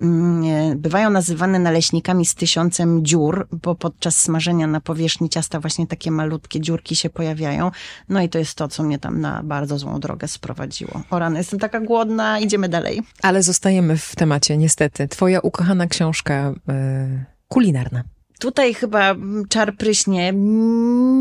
[0.02, 6.12] Mm, bywają nazywane naleśnikami z tysiącem dziur, bo podczas smażenia na powierzchni ciasta właśnie takie
[6.12, 7.72] malutkie dziurki się pojawiają.
[8.10, 11.02] No i to jest to, co mnie tam na bardzo złą drogę sprowadziło.
[11.10, 13.02] O rany, jestem taka głodna, idziemy dalej.
[13.22, 15.08] Ale zostajemy w temacie, niestety.
[15.08, 18.04] Twoja ukochana książka yy, kulinarna.
[18.40, 19.16] Tutaj chyba
[19.50, 20.34] czar pryśnie.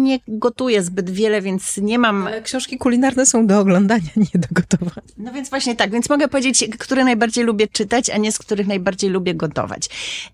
[0.03, 2.27] Nie gotuję zbyt wiele, więc nie mam.
[2.27, 5.03] Ale książki kulinarne są do oglądania, nie do gotowania.
[5.18, 8.66] No więc właśnie tak, więc mogę powiedzieć, które najbardziej lubię czytać, a nie z których
[8.66, 9.88] najbardziej lubię gotować.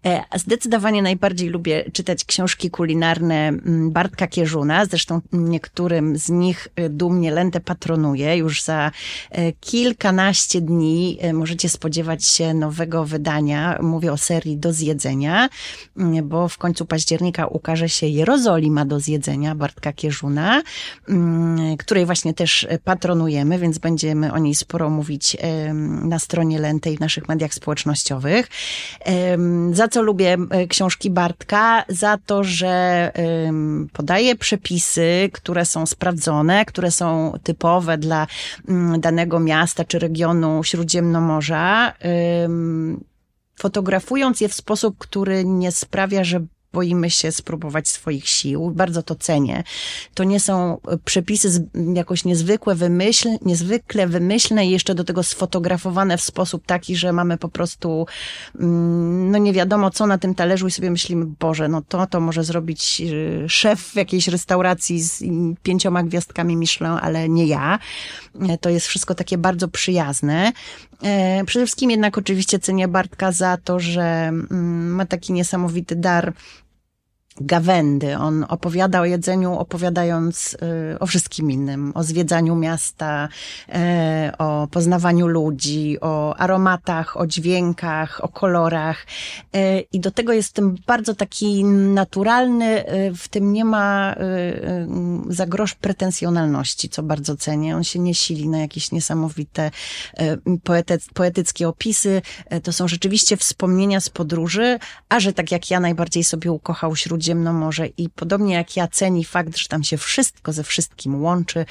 [0.06, 4.84] E, zdecydowanie najbardziej lubię czytać książki kulinarne mm, Bartka Kierzuna.
[4.84, 8.36] Zresztą niektórym z nich e, dumnie Lentę patronuje.
[8.36, 8.90] Już za
[9.30, 13.78] e, kilkanaście dni możecie spodziewać się nowego wydania.
[13.82, 15.48] Mówię o serii Do zjedzenia,
[15.96, 20.62] mm, bo w końcu końcu października ukaże się Jerozolima do zjedzenia Bartka Kierzuna,
[21.08, 25.36] mm, której właśnie też patronujemy, więc będziemy o niej sporo mówić
[26.02, 28.48] na stronie Lentej w naszych mediach społecznościowych.
[29.72, 31.84] Za co lubię e, książki Bartka?
[31.88, 33.12] Za to, że
[33.92, 38.26] podaje przepisy, które są sprawdzone, które są typowe dla
[38.68, 41.92] mm, danego miasta czy regionu Śródziemnomorza
[43.58, 48.70] fotografując je w sposób, który nie sprawia, że boimy się spróbować swoich sił.
[48.70, 49.64] Bardzo to cenię.
[50.14, 56.22] To nie są przepisy jakoś niezwykłe, wymyśl, niezwykle wymyślne i jeszcze do tego sfotografowane w
[56.22, 58.06] sposób taki, że mamy po prostu
[58.60, 62.20] mm, no nie wiadomo co na tym talerzu i sobie myślimy, Boże, no to to
[62.20, 65.24] może zrobić y, szef w jakiejś restauracji z
[65.62, 67.78] pięcioma gwiazdkami Michelin, ale nie ja.
[68.40, 70.52] E, to jest wszystko takie bardzo przyjazne.
[71.02, 76.32] E, przede wszystkim jednak oczywiście cenię Bartka za to, że mm, ma taki niesamowity dar
[77.40, 78.16] gawędy.
[78.16, 80.56] On opowiada o jedzeniu, opowiadając
[80.94, 83.28] y, o wszystkim innym, o zwiedzaniu miasta,
[83.68, 89.06] e, o poznawaniu ludzi, o aromatach, o dźwiękach, o kolorach.
[89.54, 94.14] E, I do tego jest tym bardzo taki naturalny, e, w tym nie ma
[95.28, 97.76] za grosz pretensjonalności, co bardzo cenię.
[97.76, 99.70] On się nie sili na jakieś niesamowite
[101.14, 102.22] poetyckie opisy.
[102.62, 106.96] To są rzeczywiście wspomnienia z podróży, a że tak jak ja najbardziej sobie ukochał
[107.28, 111.66] Śródziemnomorze i podobnie jak ja ceni fakt, że tam się wszystko ze wszystkim łączy,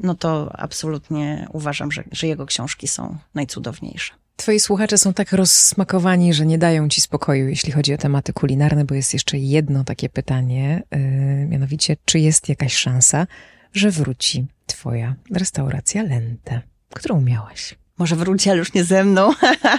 [0.00, 4.12] no to absolutnie uważam, że, że jego książki są najcudowniejsze.
[4.36, 8.84] Twoi słuchacze są tak rozsmakowani, że nie dają ci spokoju, jeśli chodzi o tematy kulinarne,
[8.84, 10.98] bo jest jeszcze jedno takie pytanie, yy,
[11.46, 13.26] mianowicie, czy jest jakaś szansa,
[13.72, 16.60] że wróci twoja restauracja Lente,
[16.94, 17.74] którą miałaś?
[17.98, 19.30] Może wróci, ale już nie ze mną.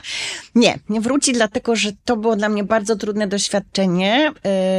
[0.55, 4.31] nie, nie wróci, dlatego że to było dla mnie bardzo trudne doświadczenie,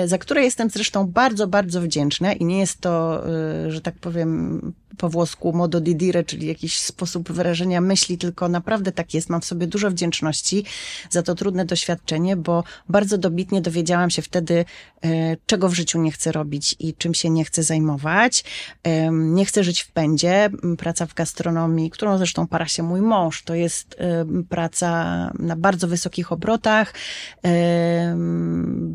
[0.04, 3.22] y, za które jestem zresztą bardzo, bardzo wdzięczna i nie jest to,
[3.66, 4.60] y, że tak powiem,
[4.96, 9.30] po włosku modo di dire, czyli jakiś sposób wyrażenia myśli, tylko naprawdę tak jest.
[9.30, 10.64] Mam w sobie dużo wdzięczności
[11.10, 14.64] za to trudne doświadczenie, bo bardzo dobitnie dowiedziałam się wtedy,
[15.04, 18.44] e, czego w życiu nie chcę robić i czym się nie chcę zajmować.
[19.12, 20.50] Nie chcę żyć w pędzie.
[20.78, 23.96] Praca w gastronomii, którą zresztą para się mój mąż, to jest
[24.48, 26.94] praca na bardzo wysokich obrotach,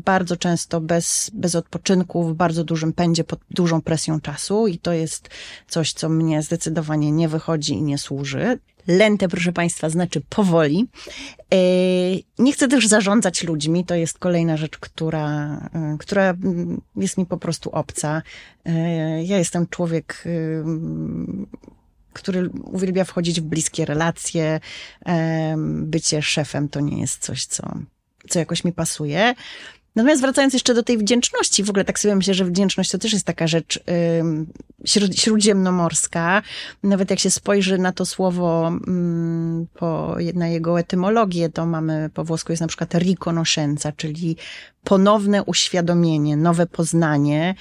[0.04, 4.92] bardzo często bez, bez odpoczynku, w bardzo dużym pędzie, pod dużą presją czasu i to
[4.92, 5.28] jest
[5.68, 8.58] coś, co mnie zdecydowanie nie wychodzi i nie służy.
[8.86, 10.88] Lente, proszę Państwa, znaczy powoli.
[11.54, 11.56] E,
[12.38, 13.84] nie chcę też zarządzać ludźmi.
[13.84, 16.34] To jest kolejna rzecz, która, e, która
[16.96, 18.22] jest mi po prostu obca.
[18.64, 20.24] E, ja jestem człowiek,
[22.12, 24.60] który uwielbia wchodzić w bliskie relacje.
[25.56, 27.78] Bycie szefem to nie jest coś, co,
[28.28, 29.34] co jakoś mi pasuje.
[29.96, 33.12] Natomiast wracając jeszcze do tej wdzięczności, w ogóle tak sobie myślę, że wdzięczność to też
[33.12, 33.80] jest taka rzecz
[35.14, 36.42] śródziemnomorska.
[36.82, 38.72] Nawet jak się spojrzy na to słowo,
[39.74, 44.36] po, na jego etymologię, to mamy po włosku jest na przykład riconoscenza, czyli
[44.84, 47.54] ponowne uświadomienie, nowe poznanie,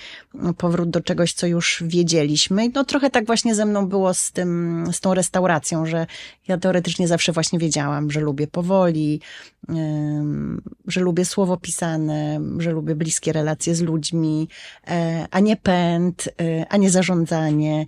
[0.57, 2.69] powrót do czegoś, co już wiedzieliśmy.
[2.75, 6.07] No trochę tak właśnie ze mną było z tym, z tą restauracją, że
[6.47, 9.21] ja teoretycznie zawsze właśnie wiedziałam, że lubię powoli,
[10.87, 14.47] że lubię słowo pisane, że lubię bliskie relacje z ludźmi,
[14.87, 17.08] e, a nie pęd, e, a nie zarządzanie.
[17.15, 17.85] E,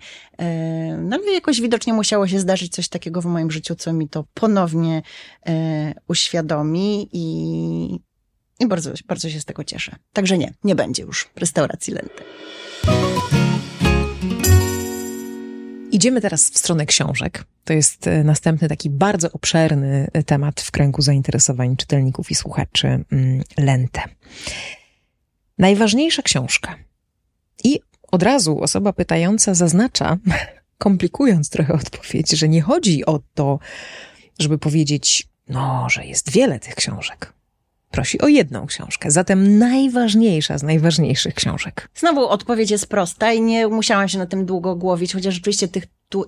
[0.97, 4.25] no ale jakoś widocznie musiało się zdarzyć coś takiego w moim życiu, co mi to
[4.33, 5.01] ponownie
[6.07, 7.99] uświadomi i,
[8.59, 9.95] i bardzo, bardzo się z tego cieszę.
[10.13, 12.23] Także nie, nie będzie już restauracji Lenty.
[15.91, 17.43] Idziemy teraz w stronę książek.
[17.63, 22.87] To jest e, następny taki bardzo obszerny e, temat w kręgu zainteresowań czytelników i słuchaczy
[22.87, 24.01] mm, Lentę.
[25.57, 26.75] Najważniejsza książka.
[27.63, 27.79] I
[28.11, 30.17] od razu osoba pytająca zaznacza,
[30.77, 33.59] komplikując trochę odpowiedź, że nie chodzi o to,
[34.39, 37.33] żeby powiedzieć, no, że jest wiele tych książek
[37.91, 39.11] prosi o jedną książkę.
[39.11, 41.89] Zatem najważniejsza z najważniejszych książek.
[41.95, 45.83] Znowu odpowiedź jest prosta i nie musiałam się na tym długo głowić, chociaż rzeczywiście tych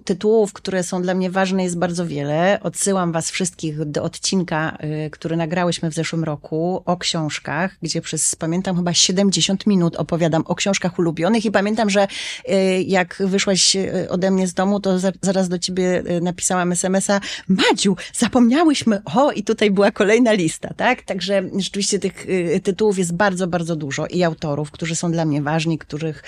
[0.06, 2.60] tytułów, które są dla mnie ważne, jest bardzo wiele.
[2.62, 8.36] Odsyłam Was wszystkich do odcinka, y, który nagrałyśmy w zeszłym roku o książkach, gdzie przez,
[8.36, 12.08] pamiętam, chyba 70 minut opowiadam o książkach ulubionych i pamiętam, że
[12.50, 17.96] y, jak wyszłaś y, ode mnie z domu, to zaraz do Ciebie napisałam SMS-a, Madziu,
[18.14, 21.02] zapomniałyśmy, o, i tutaj była kolejna lista, tak?
[21.02, 22.26] Także rzeczywiście tych
[22.64, 26.24] tytułów jest bardzo, bardzo dużo i autorów, którzy są dla mnie ważni, których,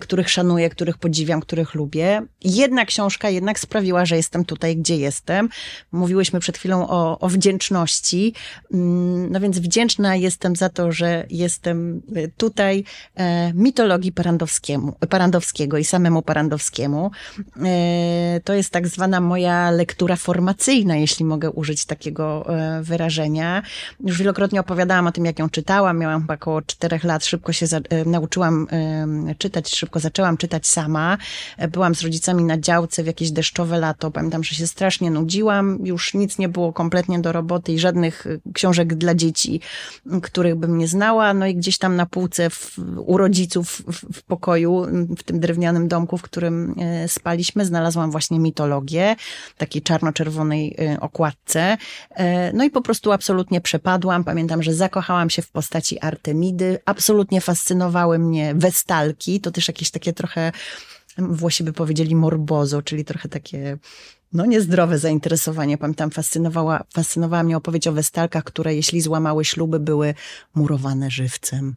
[0.00, 2.22] których szanuję, których podziwiam, których lubię.
[2.44, 5.48] Jednak książka jednak sprawiła, że jestem tutaj, gdzie jestem.
[5.92, 8.34] Mówiłyśmy przed chwilą o, o wdzięczności.
[8.74, 14.12] Mm, no więc wdzięczna jestem za to, że jestem y, tutaj e, mitologii
[15.08, 17.10] Parandowskiego i samemu Parandowskiemu.
[17.64, 23.62] E, to jest tak zwana moja lektura formacyjna, jeśli mogę użyć takiego e, wyrażenia.
[24.00, 25.98] Już wielokrotnie opowiadałam o tym, jak ją czytałam.
[25.98, 27.24] Miałam chyba około czterech lat.
[27.24, 27.66] Szybko się
[28.06, 28.66] nauczyłam
[29.38, 31.18] czytać, szybko zaczęłam czytać sama.
[31.68, 34.10] Byłam z rodzicami na dział działce w jakieś deszczowe lato.
[34.10, 38.40] Pamiętam, że się strasznie nudziłam, już nic nie było kompletnie do roboty i żadnych y,
[38.54, 39.60] książek dla dzieci,
[40.22, 41.34] których bym nie znała.
[41.34, 44.86] No i gdzieś tam na półce w, u rodziców w, w pokoju,
[45.18, 49.16] w tym drewnianym domku, w którym y, spaliśmy, znalazłam właśnie mitologię,
[49.58, 51.76] takiej czarno-czerwonej y, okładce.
[52.54, 54.24] No i po prostu absolutnie przepadłam.
[54.24, 56.78] Pamiętam, że zakochałam się w postaci Artemidy.
[56.84, 59.40] Absolutnie fascynowały mnie westalki.
[59.40, 60.52] To też jakieś takie trochę
[61.20, 63.78] Włosi by powiedzieli morbozo, czyli trochę takie
[64.32, 65.78] no niezdrowe zainteresowanie.
[65.78, 70.14] Pamiętam, fascynowała, fascynowała mnie opowieść o westalkach, które jeśli złamały śluby, były
[70.54, 71.74] murowane żywcem.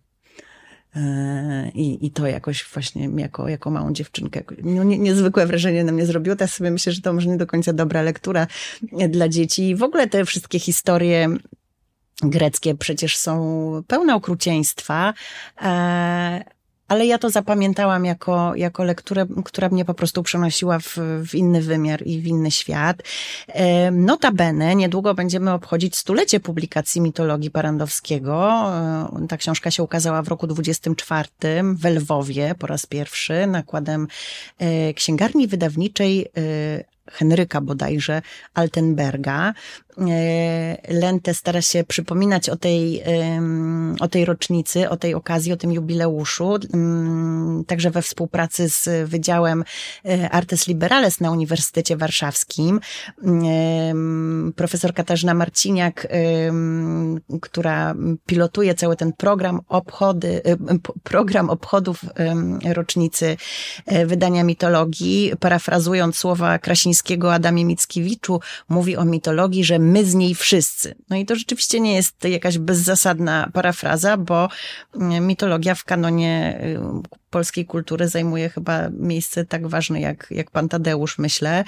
[0.95, 5.91] E, I, I to jakoś właśnie jako, jako małą dziewczynkę no, nie, niezwykłe wrażenie na
[5.91, 6.35] mnie zrobiło.
[6.35, 8.47] Teraz sobie myślę, że to może nie do końca dobra lektura
[9.09, 9.69] dla dzieci.
[9.69, 11.29] I w ogóle te wszystkie historie
[12.21, 15.13] greckie przecież są pełne okrucieństwa,
[15.61, 16.43] e,
[16.93, 20.97] ale ja to zapamiętałam jako, jako lekturę, która mnie po prostu przenosiła w,
[21.29, 22.97] w inny wymiar i w inny świat.
[23.91, 28.65] Notabene, niedługo będziemy obchodzić stulecie publikacji mitologii Parandowskiego.
[29.29, 31.29] Ta książka się ukazała w roku 24
[31.73, 34.07] w Lwowie po raz pierwszy nakładem
[34.59, 38.21] e, księgarni wydawniczej e, Henryka bodajże
[38.53, 39.53] Altenberga.
[39.97, 43.03] E, Lente stara się przypominać o tej,
[43.99, 49.63] o tej rocznicy, o tej okazji, o tym jubileuszu, mm, także we współpracy z Wydziałem
[50.05, 52.79] e, Artes Liberales na Uniwersytecie Warszawskim.
[54.55, 56.07] Profesor Katarzyna Marciniak,
[57.41, 60.57] która pilotuje cały ten program obchody, e,
[61.03, 62.05] program obchodów
[62.73, 63.37] rocznicy
[64.05, 70.95] wydania mitologii, parafrazując słowa Krasińskiego Adamie Mickiewiczu, mówi o mitologii, że my z niej wszyscy.
[71.09, 74.49] No i to rzeczywiście nie jest jakaś bezzasadna parafraza, bo
[74.95, 80.69] mm, mitologia w kanonie y, polskiej kultury zajmuje chyba miejsce tak ważne jak, jak pan
[80.69, 81.63] Tadeusz, myślę.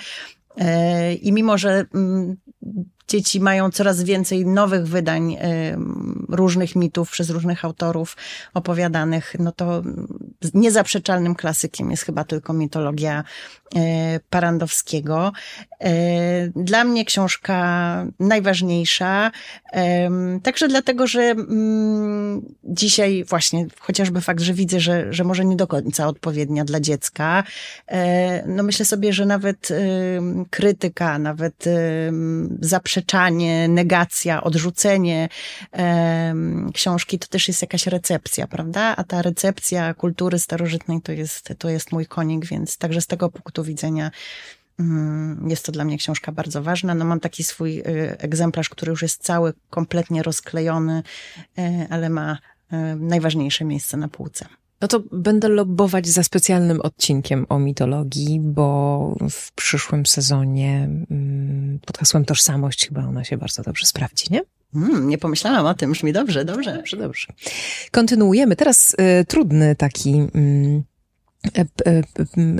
[0.57, 2.35] E, I mimo, że mm,
[3.07, 5.37] dzieci mają coraz więcej nowych wydań
[6.29, 8.17] różnych mitów przez różnych autorów
[8.53, 9.83] opowiadanych, no to
[10.53, 13.23] niezaprzeczalnym klasykiem jest chyba tylko mitologia
[14.29, 15.31] Parandowskiego.
[15.79, 15.91] E,
[16.55, 19.31] dla mnie książka najważniejsza,
[20.43, 25.67] także dlatego, że mm, dzisiaj właśnie chociażby fakt, że widzę, że, że może nie do
[25.67, 27.43] końca odpowiednia dla dziecka,
[27.87, 29.69] e, no myślę sobie, że nawet
[30.49, 31.65] krytyka, nawet
[32.59, 35.29] zaprzeczanie, negacja, odrzucenie
[36.73, 38.95] książki to też jest jakaś recepcja, prawda?
[38.97, 43.29] A ta recepcja kultury starożytnej to jest, to jest mój konik, więc także z tego
[43.29, 44.11] punktu widzenia
[44.79, 46.95] mm, jest to dla mnie książka bardzo ważna.
[46.95, 47.83] No mam taki swój y,
[48.17, 51.03] egzemplarz, który już jest cały, kompletnie rozklejony,
[51.59, 54.45] y, ale ma y, najważniejsze miejsce na półce.
[54.81, 61.97] No to będę lobbować za specjalnym odcinkiem o mitologii, bo w przyszłym sezonie mm, pod
[61.97, 64.41] hasłem tożsamość chyba ona się bardzo dobrze sprawdzi, nie?
[64.75, 66.75] Mm, nie pomyślałam o tym, brzmi dobrze, dobrze.
[66.75, 67.27] Dobrze, dobrze.
[67.91, 68.55] Kontynuujemy.
[68.55, 70.83] Teraz y, trudny taki y,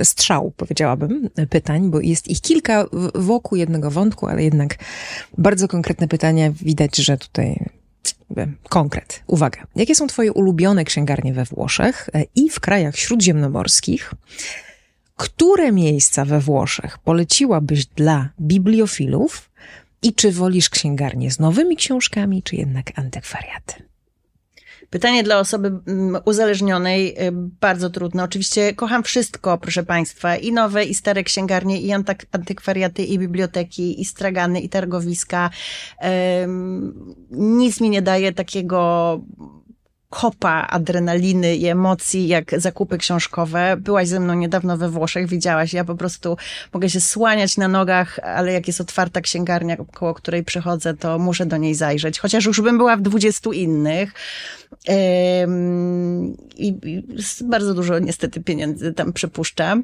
[0.04, 4.74] strzał, powiedziałabym, pytań, bo jest ich kilka wokół jednego wątku, ale jednak
[5.38, 6.50] bardzo konkretne pytania.
[6.50, 7.66] Widać, że tutaj
[8.68, 9.22] konkret.
[9.26, 9.66] Uwaga.
[9.76, 14.14] Jakie są Twoje ulubione księgarnie we Włoszech e, i w krajach śródziemnomorskich?
[15.16, 19.50] Które miejsca we Włoszech poleciłabyś dla bibliofilów?
[20.02, 23.74] I czy wolisz księgarnię z nowymi książkami, czy jednak antykwariaty?
[24.96, 28.22] Pytanie dla osoby mm, uzależnionej, y, bardzo trudne.
[28.22, 31.92] Oczywiście kocham wszystko, proszę Państwa, i nowe, i stare księgarnie, i
[32.32, 35.50] antykwariaty, i biblioteki, i stragany, i targowiska.
[37.30, 39.20] Nic mi nie daje takiego
[40.10, 43.76] kopa adrenaliny i emocji, jak zakupy książkowe.
[43.78, 45.72] Byłaś ze mną niedawno we Włoszech, widziałaś.
[45.72, 46.36] Ja po prostu
[46.72, 51.46] mogę się słaniać na nogach, ale jak jest otwarta księgarnia, koło której przychodzę, to muszę
[51.46, 52.18] do niej zajrzeć.
[52.18, 54.12] Chociaż już bym była w dwudziestu innych.
[56.56, 56.74] I,
[57.44, 59.82] bardzo dużo niestety pieniędzy tam przypuszczam.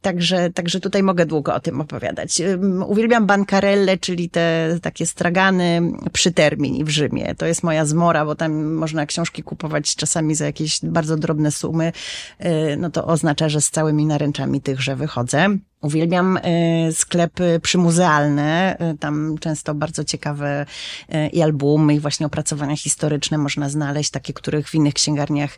[0.00, 2.42] Także, także tutaj mogę długo o tym opowiadać.
[2.86, 7.34] Uwielbiam bankarelle, czyli te takie stragany przy termini w Rzymie.
[7.34, 11.92] To jest moja zmora, bo tam można książki kupować czasami za jakieś bardzo drobne sumy.
[12.38, 15.58] E, no to oznacza, że z całymi naręczami tychże wychodzę.
[15.82, 20.66] Uwielbiam e, sklepy przymuzealne, e, tam często bardzo ciekawe
[21.08, 25.50] e, i albumy, i właśnie opracowania historyczne można znaleźć, takie, których w innych księgarniach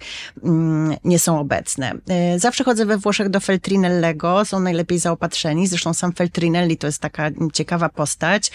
[0.44, 1.92] mm, nie są obecne.
[2.36, 7.30] Zawsze chodzę we Włoszech do Feltrinellego, są najlepiej zaopatrzeni, zresztą sam Feltrinelli to jest taka
[7.52, 8.50] ciekawa postać.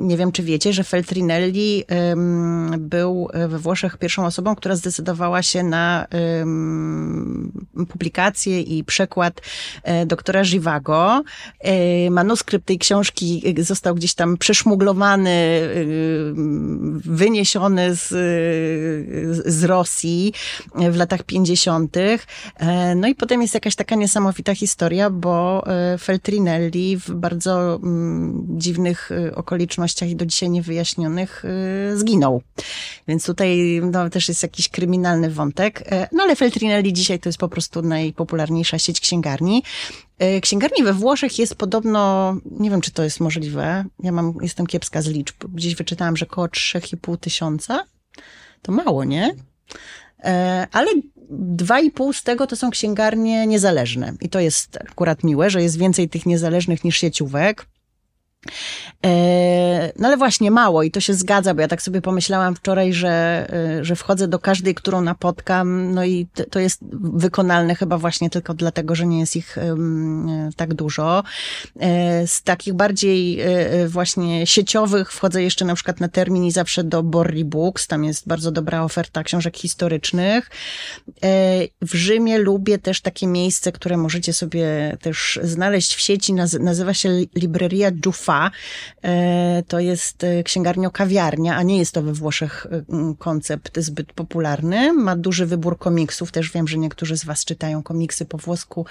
[0.00, 1.84] Nie wiem, czy wiecie, że Feltrinelli
[2.78, 6.06] był we Włoszech pierwszą osobą, która zdecydowała się na
[7.88, 9.40] publikację i przekład
[10.06, 11.22] doktora Żywa Trivago.
[11.60, 15.84] E, manuskrypt tej książki został gdzieś tam przeszmuglowany, e,
[17.04, 18.08] wyniesiony z,
[19.46, 20.32] z Rosji
[20.74, 21.96] w latach 50.
[21.96, 25.64] E, no i potem jest jakaś taka niesamowita historia, bo
[26.00, 31.42] Feltrinelli w bardzo mm, dziwnych okolicznościach i do dzisiaj niewyjaśnionych
[31.94, 32.42] zginął.
[33.08, 35.84] Więc tutaj no, też jest jakiś kryminalny wątek.
[36.12, 39.62] No ale Feltrinelli dzisiaj to jest po prostu najpopularniejsza sieć księgarni.
[40.18, 44.66] E, księgarni we Włoszech jest podobno, nie wiem czy to jest możliwe, ja mam, jestem
[44.66, 47.84] kiepska z liczb, gdzieś wyczytałam, że około 3,5 tysiąca.
[48.62, 49.34] To mało, nie?
[50.72, 50.90] ale
[51.30, 54.12] dwa i pół z tego to są księgarnie niezależne.
[54.20, 57.66] I to jest akurat miłe, że jest więcej tych niezależnych niż sieciówek.
[59.06, 62.92] E, no ale właśnie mało i to się zgadza, bo ja tak sobie pomyślałam wczoraj,
[62.92, 68.30] że, e, że wchodzę do każdej, którą napotkam, no i to jest wykonalne chyba właśnie
[68.30, 69.56] tylko dlatego, że nie jest ich
[70.56, 71.22] tak dużo.
[71.80, 73.38] E, z takich bardziej
[73.86, 78.28] właśnie sieciowych wchodzę jeszcze na przykład na termin i zawsze do Borri Books, tam jest
[78.28, 80.50] bardzo dobra oferta książek historycznych.
[81.82, 87.08] W Rzymie lubię też takie miejsce, które możecie sobie też znaleźć w sieci, nazywa się
[87.34, 88.27] Libreria Giuffa
[89.02, 92.82] E, to jest e, księgarnio-kawiarnia, a nie jest to we Włoszech e,
[93.18, 94.92] koncept zbyt popularny.
[94.92, 98.86] Ma duży wybór komiksów, też wiem, że niektórzy z Was czytają komiksy po włosku,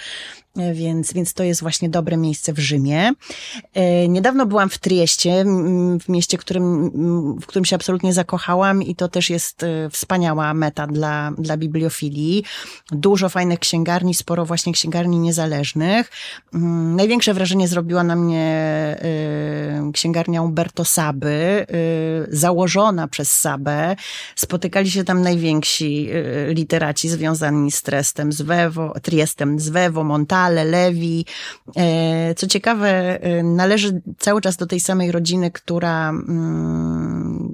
[0.73, 3.11] więc, więc to jest właśnie dobre miejsce w Rzymie.
[4.09, 5.45] Niedawno byłam w Trieście,
[6.01, 6.89] w mieście, którym,
[7.39, 12.43] w którym się absolutnie zakochałam i to też jest wspaniała meta dla, dla bibliofilii.
[12.91, 16.11] Dużo fajnych księgarni, sporo właśnie księgarni niezależnych.
[16.53, 18.97] Mm, największe wrażenie zrobiła na mnie
[19.93, 21.65] księgarnia Umberto Saby,
[22.29, 23.95] y, założona przez Sabę.
[24.35, 26.09] Spotykali się tam najwięksi
[26.49, 31.25] y, literaci związani z Trestem, z Wewo, Triestem, z Wewo, Montale, Levi.
[32.35, 37.53] Co ciekawe, należy cały czas do tej samej rodziny, która mm,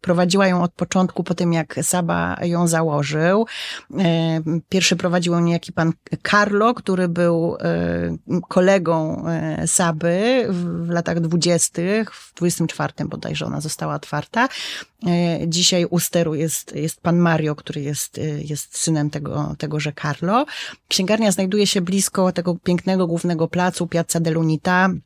[0.00, 3.46] prowadziła ją od początku, po tym jak Saba ją założył.
[3.98, 5.92] E, pierwszy prowadził ją niejaki pan
[6.30, 13.94] Carlo, który był e, kolegą e, Saby w latach dwudziestych, w 24 bodajże ona została
[13.94, 14.48] otwarta.
[15.46, 20.46] Dzisiaj u steru jest, jest pan Mario, który jest, jest synem tego, tegoże Carlo.
[20.88, 24.98] Księgarnia znajduje się blisko tego pięknego głównego placu Piazza dell'Unità,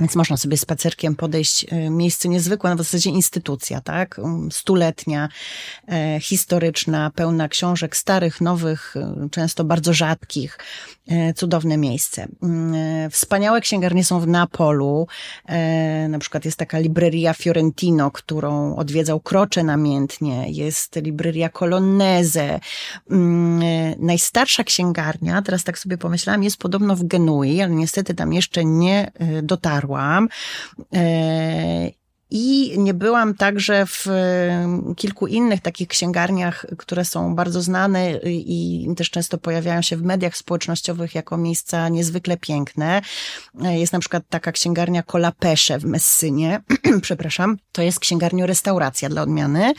[0.00, 4.18] więc można sobie spacerkiem podejść, e, miejsce niezwykłe, na w zasadzie instytucja, tak?
[4.18, 5.28] Um, stuletnia,
[5.88, 10.58] e, historyczna, pełna książek starych, nowych, e, często bardzo rzadkich,
[11.36, 12.28] cudowne miejsce.
[12.42, 15.06] Mm, wspaniałe księgarnie są w Napolu,
[16.08, 22.60] na przykład jest taka Libreria Fiorentino, którą odwiedzał Croce namiętnie, jest Libreria Colonnese.
[23.10, 23.60] Mm,
[23.98, 29.10] najstarsza księgarnia, teraz tak sobie pomyślałam, jest podobno w Genui, ale niestety tam jeszcze nie
[29.42, 30.28] dotarła dotarłam.
[32.30, 34.06] I nie byłam także w
[34.96, 40.36] kilku innych takich księgarniach, które są bardzo znane i też często pojawiają się w mediach
[40.36, 43.02] społecznościowych jako miejsca niezwykle piękne.
[43.64, 46.60] E, jest na przykład taka księgarnia Kolapesze w Messynie,
[47.02, 47.56] przepraszam.
[47.72, 49.72] To jest księgarnio-restauracja dla odmiany.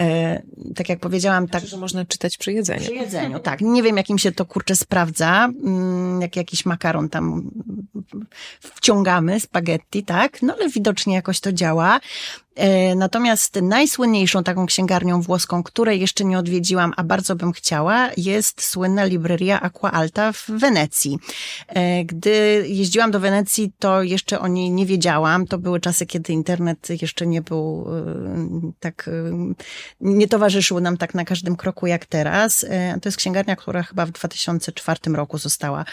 [0.00, 0.42] E,
[0.74, 1.66] tak jak powiedziałam, tak.
[1.66, 2.80] że można czytać przy jedzeniu.
[2.80, 3.60] Przy jedzeniu, tak.
[3.60, 5.44] Nie wiem, jak im się to kurczę sprawdza.
[5.44, 7.50] Mm, jak jakiś makaron tam
[8.60, 10.42] wciągamy, spaghetti, tak?
[10.42, 11.85] No ale widocznie jakoś to działa.
[11.86, 12.00] E,
[12.96, 19.04] natomiast najsłynniejszą taką księgarnią włoską, której jeszcze nie odwiedziłam, a bardzo bym chciała, jest słynna
[19.04, 21.18] Libreria Aqua Alta w Wenecji.
[21.68, 25.46] E, gdy jeździłam do Wenecji, to jeszcze o niej nie wiedziałam.
[25.46, 29.10] To były czasy, kiedy internet jeszcze nie był e, tak,
[30.00, 32.66] nie towarzyszył nam tak na każdym kroku jak teraz.
[33.02, 35.84] To jest księgarnia, która chyba w 2004 roku została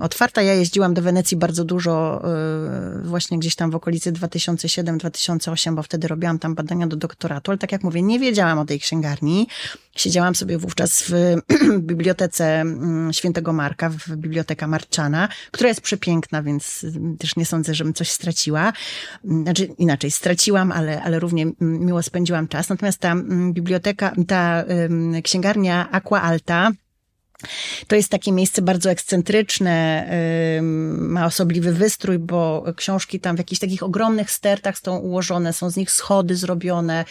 [0.00, 0.42] otwarta.
[0.42, 2.22] Ja jeździłam do Wenecji bardzo dużo,
[3.02, 7.72] właśnie gdzieś tam w okolicy 2007-2008, bo wtedy robiłam tam badania do doktoratu, ale tak
[7.72, 9.48] jak mówię, nie wiedziałam o tej księgarni.
[9.96, 11.12] Siedziałam sobie wówczas w
[11.88, 16.86] bibliotece mm, Świętego Marka, w biblioteka Marczana, która jest przepiękna, więc
[17.18, 18.72] też nie sądzę, żebym coś straciła.
[19.24, 22.68] Znaczy inaczej, straciłam, ale, ale równie miło spędziłam czas.
[22.68, 24.64] Natomiast ta mm, biblioteka, ta
[25.22, 26.70] księgarnia Aqua Alta,
[27.86, 30.08] to jest takie miejsce bardzo ekscentryczne,
[30.98, 35.76] ma osobliwy wystrój, bo książki tam w jakichś takich ogromnych stertach są ułożone, są z
[35.76, 37.04] nich schody zrobione.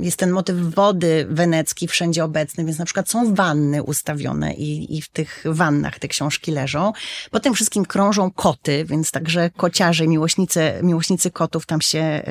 [0.00, 5.02] Jest ten motyw wody wenecki wszędzie obecny, więc na przykład są wanny ustawione i, i
[5.02, 6.92] w tych wannach te książki leżą.
[7.30, 12.22] Po tym wszystkim krążą koty, więc także kociarze, miłośnicy, miłośnicy kotów tam się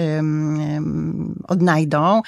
[1.47, 2.21] odnajdą.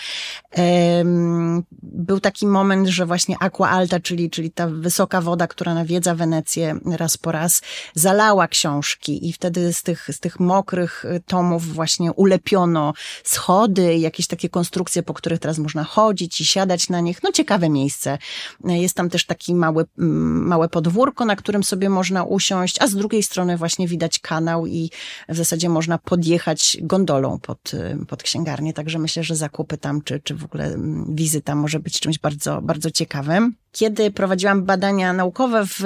[1.81, 6.15] Był taki moment, że właśnie Aqua Alta, czyli, czyli czyli ta wysoka woda, która nawiedza
[6.15, 7.61] Wenecję raz po raz,
[7.95, 14.27] zalała książki i wtedy z tych, z tych mokrych y, tomów właśnie ulepiono schody, jakieś
[14.27, 17.23] takie konstrukcje, po których teraz można chodzić i siadać na nich.
[17.23, 18.17] No ciekawe miejsce.
[18.63, 22.95] Jest tam też taki mały, mm, małe podwórko, na którym sobie można usiąść, a z
[22.95, 24.89] drugiej strony właśnie widać kanał i
[25.29, 28.73] w zasadzie można podjechać gondolą pod, y, pod księgarnię.
[28.73, 32.61] Także myślę, że zakupy tam, czy, czy w ogóle mm, wizyta może być czymś bardzo,
[32.61, 33.55] bardzo ciekawym.
[33.71, 35.79] Kiedy prowadziłam prowadziłam badania naukowe w,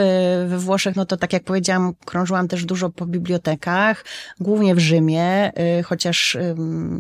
[0.48, 4.06] we Włoszech, no to tak jak powiedziałam, krążyłam też dużo po bibliotekach,
[4.40, 6.38] głównie w Rzymie, y, chociaż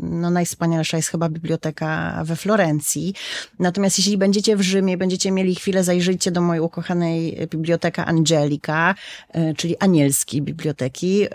[0.02, 3.14] no, najwspanialsza jest chyba biblioteka we Florencji.
[3.60, 8.96] Natomiast jeśli będziecie w Rzymie, będziecie mieli chwilę, zajrzyjcie do mojej ukochanej biblioteka Angelika,
[9.36, 11.28] y, czyli anielskiej biblioteki.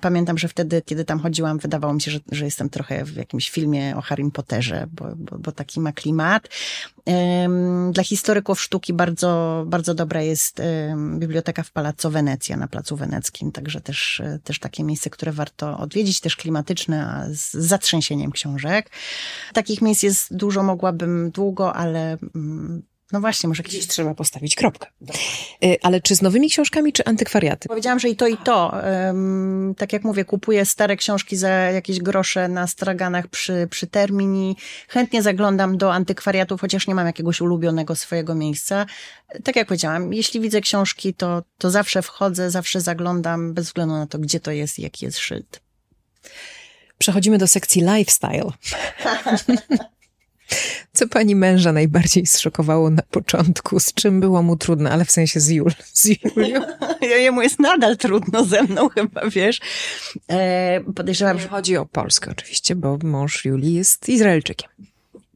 [0.00, 3.50] Pamiętam, że wtedy, kiedy tam chodziłam, wydawało mi się, że, że jestem trochę w jakimś
[3.50, 6.48] filmie o Harrym Potterze, bo, bo, bo taki ma klimat.
[7.92, 10.62] Dla historyków sztuki bardzo, bardzo dobra jest
[11.18, 16.20] biblioteka w Palazzo Wenecja na Placu Weneckim, także też, też takie miejsce, które warto odwiedzić,
[16.20, 18.90] też klimatyczne, a z zatrzęsieniem książek.
[19.52, 22.82] Takich miejsc jest dużo, mogłabym długo, ale mm,
[23.12, 24.86] no właśnie, może gdzieś trzeba postawić kropkę.
[25.64, 27.68] Y, ale czy z nowymi książkami, czy antykwariaty?
[27.68, 28.74] Powiedziałam, że i to, i to.
[29.76, 34.56] tak jak mówię, kupuję stare książki za jakieś grosze na straganach przy, przy termini.
[34.88, 38.86] Chętnie zaglądam do antykwariatów, chociaż nie mam jakiegoś ulubionego swojego miejsca.
[39.44, 44.06] Tak jak powiedziałam, jeśli widzę książki, to, to zawsze wchodzę, zawsze zaglądam, bez względu na
[44.06, 45.60] to, gdzie to jest i jaki jest szyld.
[46.98, 48.50] Przechodzimy do sekcji lifestyle.
[50.92, 53.80] Co pani męża najbardziej zszokowało na początku?
[53.80, 56.60] Z czym było mu trudno, ale w sensie z, Jul, z Julią?
[57.22, 59.60] Jemu jest nadal trudno ze mną chyba, wiesz.
[60.30, 61.48] E, podejrzewam, że...
[61.48, 64.70] Chodzi o Polskę oczywiście, bo mąż Julii jest Izraelczykiem.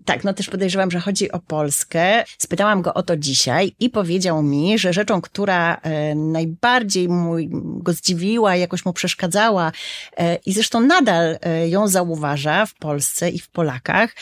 [0.05, 2.25] Tak, no też podejrzewam, że chodzi o Polskę.
[2.39, 7.93] Spytałam go o to dzisiaj i powiedział mi, że rzeczą, która e, najbardziej mój, go
[7.93, 9.73] zdziwiła, jakoś mu przeszkadzała
[10.17, 14.15] e, i zresztą nadal e, ją zauważa w Polsce i w Polakach,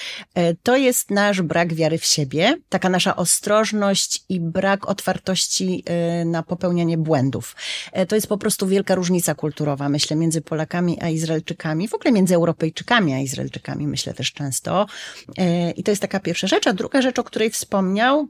[0.63, 5.85] to jest nasz brak wiary w siebie, taka nasza ostrożność i brak otwartości
[6.25, 7.57] na popełnianie błędów.
[8.09, 12.35] To jest po prostu wielka różnica kulturowa, myślę, między Polakami a Izraelczykami, w ogóle między
[12.35, 14.87] Europejczykami a Izraelczykami, myślę też często
[15.71, 16.67] i to jest taka pierwsza rzecz.
[16.67, 18.29] A druga rzecz, o której wspomniał,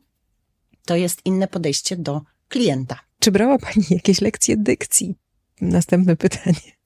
[0.87, 3.01] to jest inne podejście do klienta.
[3.19, 5.15] Czy brała Pani jakieś lekcje dykcji?
[5.61, 6.80] Następne pytanie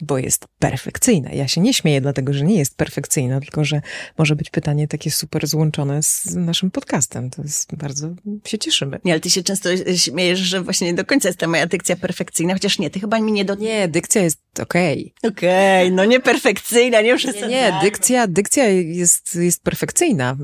[0.00, 1.30] bo jest perfekcyjna.
[1.32, 3.80] Ja się nie śmieję dlatego, że nie jest perfekcyjna, tylko że
[4.18, 7.30] może być pytanie takie super złączone z naszym podcastem.
[7.30, 8.08] To jest bardzo,
[8.44, 9.00] się cieszymy.
[9.04, 11.96] Nie, ale ty się często śmiejesz, że właśnie nie do końca jest ta moja dykcja
[11.96, 13.54] perfekcyjna, chociaż nie, ty chyba mi nie do...
[13.54, 15.12] Nie, dykcja jest okej.
[15.18, 15.30] Okay.
[15.30, 17.14] Okej, okay, no nie perfekcyjna, nie
[17.48, 20.36] Nie, nie, dykcja, dykcja jest, jest perfekcyjna.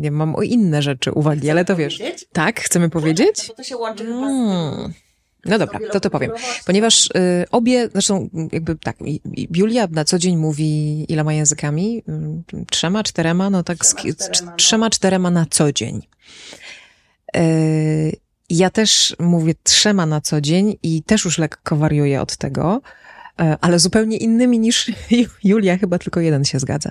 [0.00, 1.98] Ja mam o inne rzeczy uwagi, Chcemy ale to wiesz.
[1.98, 2.26] Powiedzieć?
[2.32, 3.36] Tak, chcemy powiedzieć?
[3.36, 5.11] Tak, to, to się łączy chyba z...
[5.44, 6.30] No dobra, to to powiem.
[6.66, 7.10] Ponieważ y,
[7.50, 8.96] obie, zresztą jakby tak,
[9.56, 12.02] Julia na co dzień mówi iloma językami?
[12.54, 14.56] Y, trzema, czterema, no tak, trzema, czterema, no.
[14.56, 16.02] trzema, czterema na co dzień.
[17.36, 18.16] Y,
[18.50, 22.80] ja też mówię trzema na co dzień i też już lekko wariuję od tego,
[23.40, 24.90] y, ale zupełnie innymi niż
[25.44, 26.90] Julia, chyba tylko jeden się zgadza.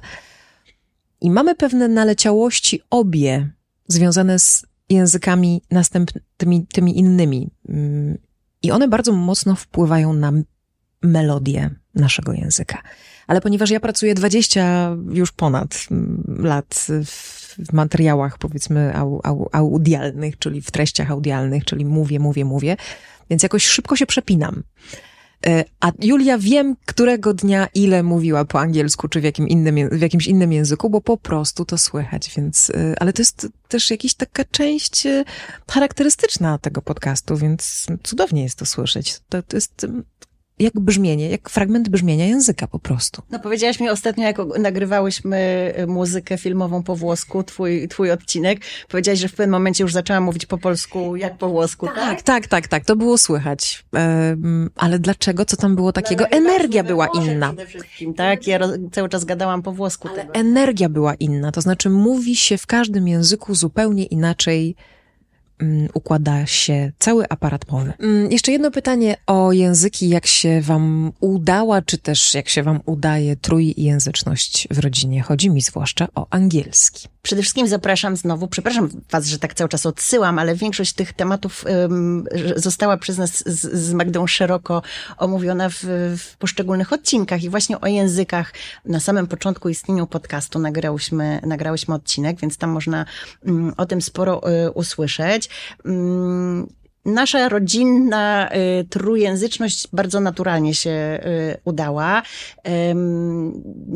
[1.22, 3.50] I mamy pewne naleciałości obie
[3.88, 7.50] związane z językami następnymi, tymi innymi.
[8.64, 10.32] I one bardzo mocno wpływają na
[11.02, 12.82] melodię naszego języka.
[13.28, 15.88] Ale ponieważ ja pracuję 20 już ponad
[16.38, 22.78] lat w materiałach, powiedzmy, au, au, audialnych, czyli w treściach audialnych, czyli mówię, mówię, mówię,
[23.30, 24.64] więc jakoś szybko się przepinam.
[25.46, 30.02] E, a Julia wiem, którego dnia ile mówiła po angielsku, czy w, jakim innym, w
[30.02, 34.14] jakimś innym języku, bo po prostu to słychać, więc, e, ale to jest też jakaś
[34.14, 35.24] taka część e,
[35.72, 39.20] charakterystyczna tego podcastu, więc cudownie jest to słyszeć.
[39.30, 39.86] To, to jest
[40.62, 43.22] jak brzmienie, jak fragment brzmienia języka po prostu.
[43.32, 49.20] No powiedziałaś mi ostatnio, jak nagrywałyśmy y, muzykę filmową po włosku, twój, twój odcinek, powiedziałaś,
[49.20, 51.96] że w pewnym momencie już zaczęłam mówić po polsku, jak po włosku, tak?
[51.96, 53.86] Tak, tak, tak, tak to było słychać.
[53.94, 55.46] Um, ale dlaczego?
[55.46, 56.26] Co tam było takiego?
[56.32, 57.54] No, energia była inna.
[58.16, 58.48] tak?
[58.48, 58.60] Ja
[58.92, 60.08] cały czas gadałam po włosku.
[60.08, 64.76] Ale energia była inna, to znaczy mówi się w każdym języku zupełnie inaczej
[65.94, 67.94] układa się cały aparat mowy.
[68.00, 70.10] Mm, jeszcze jedno pytanie o języki.
[70.10, 75.22] Jak się Wam udała, czy też jak się Wam udaje trójjęzyczność w rodzinie?
[75.22, 77.08] Chodzi mi zwłaszcza o angielski.
[77.22, 81.66] Przede wszystkim zapraszam znowu, przepraszam Was, że tak cały czas odsyłam, ale większość tych tematów
[81.66, 84.82] um, została przez nas z, z Magdą szeroko
[85.18, 85.80] omówiona w,
[86.18, 88.54] w, poszczególnych odcinkach i właśnie o językach.
[88.86, 93.06] Na samym początku istnienia podcastu nagrałyśmy, nagrałyśmy odcinek, więc tam można
[93.46, 95.50] um, o tym sporo y, usłyszeć.
[95.86, 96.68] Um,
[97.06, 98.50] Nasza rodzinna
[98.80, 102.22] y, trójjęzyczność bardzo naturalnie się y, udała.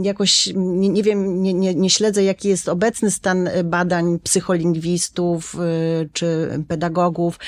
[0.02, 6.10] Jakoś nie, nie wiem, nie, nie, nie, śledzę, jaki jest obecny stan badań psycholingwistów y,
[6.14, 7.40] czy pedagogów.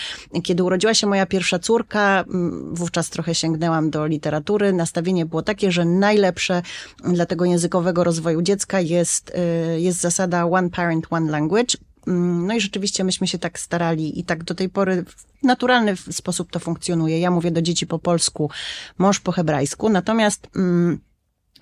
[0.44, 2.26] Kiedy urodziła się moja pierwsza córka,
[2.72, 4.74] wówczas trochę sięgnęłam do literatury.
[4.74, 6.62] Nastawienie było takie, że najlepsze
[7.04, 9.34] dla tego językowego rozwoju dziecka jest,
[9.78, 14.24] jest zasada one parent, one language Mm, no i rzeczywiście myśmy się tak starali i
[14.24, 17.20] tak do tej pory w naturalny sposób to funkcjonuje.
[17.20, 18.50] Ja mówię do dzieci po polsku,
[18.98, 21.00] mąż po hebrajsku, natomiast mm,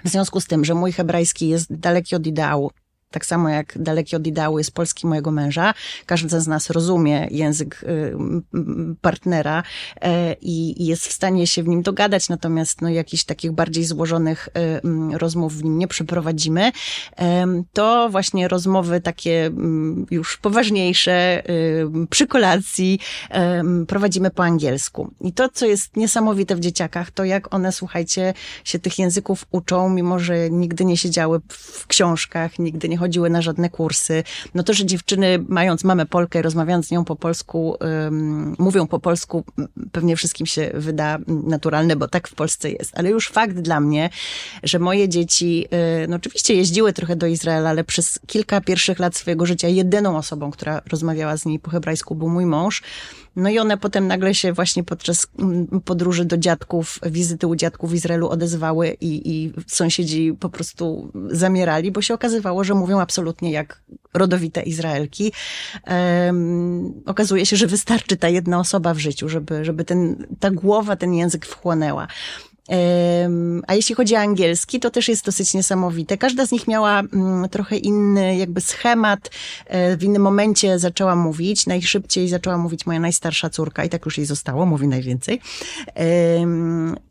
[0.03, 2.71] w związku z tym, że mój hebrajski jest daleki od ideału,
[3.15, 5.73] tak samo jak daleki od ideału jest polski mojego męża.
[6.05, 8.15] Każdy z nas rozumie język y,
[9.01, 9.63] partnera
[10.01, 14.49] e, i jest w stanie się w nim dogadać, natomiast no, jakichś takich bardziej złożonych
[15.13, 16.71] y, rozmów w nim nie przeprowadzimy.
[17.73, 19.51] To właśnie rozmowy takie
[20.11, 22.99] już poważniejsze y, przy kolacji
[23.87, 25.11] prowadzimy po angielsku.
[25.21, 29.89] I to, co jest niesamowite w dzieciakach, to jak one, słuchajcie, się tych języków uczą,
[29.89, 34.23] mimo że nigdy nie siedziały w książkach, nigdy nie chodziły na żadne kursy.
[34.53, 38.99] No to, że dziewczyny, mając mamę Polkę, rozmawiając z nią po polsku, um, mówią po
[38.99, 39.43] polsku,
[39.91, 42.91] pewnie wszystkim się wyda naturalne, bo tak w Polsce jest.
[42.97, 44.09] Ale już fakt dla mnie,
[44.63, 45.65] że moje dzieci,
[46.03, 50.17] y, no oczywiście jeździły trochę do Izraela, ale przez kilka pierwszych lat swojego życia jedyną
[50.17, 52.81] osobą, która rozmawiała z nimi po hebrajsku był mój mąż.
[53.35, 57.91] No i one potem nagle się właśnie podczas mm, podróży do dziadków, wizyty u dziadków
[57.91, 63.51] w Izraelu odezwały i, i sąsiedzi po prostu zamierali, bo się okazywało, że mówią absolutnie
[63.51, 63.81] jak
[64.13, 65.31] rodowite Izraelki.
[65.87, 70.95] Um, okazuje się, że wystarczy ta jedna osoba w życiu, żeby, żeby ten, ta głowa
[70.95, 72.07] ten język wchłonęła.
[73.67, 76.17] A jeśli chodzi o angielski, to też jest dosyć niesamowite.
[76.17, 79.31] Każda z nich miała mm, trochę inny jakby schemat.
[79.65, 81.65] E, w innym momencie zaczęła mówić.
[81.65, 85.41] Najszybciej zaczęła mówić moja najstarsza córka i tak już jej zostało, mówi najwięcej.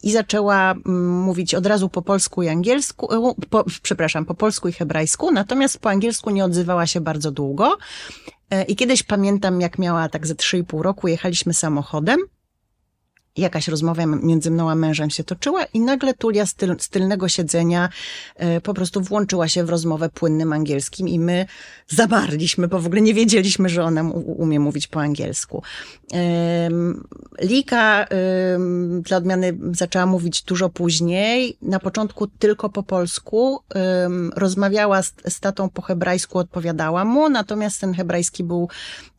[0.03, 4.69] I zaczęła mm, mówić od razu po polsku i angielsku, e, po, przepraszam, po polsku
[4.69, 7.79] i hebrajsku, natomiast po angielsku nie odzywała się bardzo długo.
[8.51, 12.19] E, I kiedyś pamiętam, jak miała tak ze 3,5 roku, jechaliśmy samochodem
[13.37, 17.28] jakaś rozmowa między mną a mężem się toczyła i nagle Tulia z, tyl, z tylnego
[17.28, 17.89] siedzenia
[18.37, 21.47] e, po prostu włączyła się w rozmowę płynnym angielskim i my
[21.89, 25.62] zabarliśmy, bo w ogóle nie wiedzieliśmy, że ona umie mówić po angielsku.
[27.41, 28.07] Lika
[29.01, 33.61] dla odmiany zaczęła mówić dużo później, na początku tylko po polsku,
[34.37, 38.68] rozmawiała z, z tatą po hebrajsku, odpowiadała mu, natomiast ten hebrajski był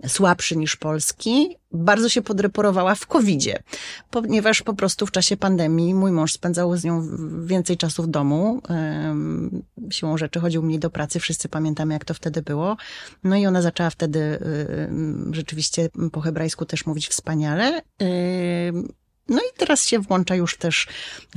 [0.08, 3.64] słabszy niż polski bardzo się podreporowała w COVID-zie,
[4.12, 7.08] ponieważ po prostu w czasie pandemii mój mąż spędzał z nią
[7.46, 8.62] więcej czasu w domu.
[9.90, 12.78] Siłą rzeczy chodził mniej do pracy, wszyscy pamiętamy, jak to wtedy było.
[13.24, 14.40] No i ona zaczęła wtedy
[15.32, 17.82] rzeczywiście po hebrajsku też mówić wspaniale.
[19.30, 20.88] No i teraz się włącza już też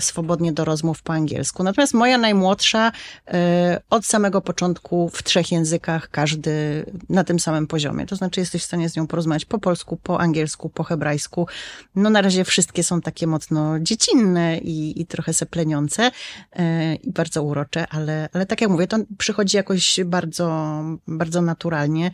[0.01, 1.63] swobodnie do rozmów po angielsku.
[1.63, 2.93] Natomiast moja najmłodsza
[3.29, 8.07] e, od samego początku w trzech językach, każdy na tym samym poziomie.
[8.07, 11.47] To znaczy jesteś w stanie z nią porozmawiać po polsku, po angielsku, po hebrajsku.
[11.95, 16.11] No na razie wszystkie są takie mocno dziecinne i, i trochę sepleniące
[16.53, 22.11] e, i bardzo urocze, ale, ale tak jak mówię, to przychodzi jakoś bardzo, bardzo naturalnie.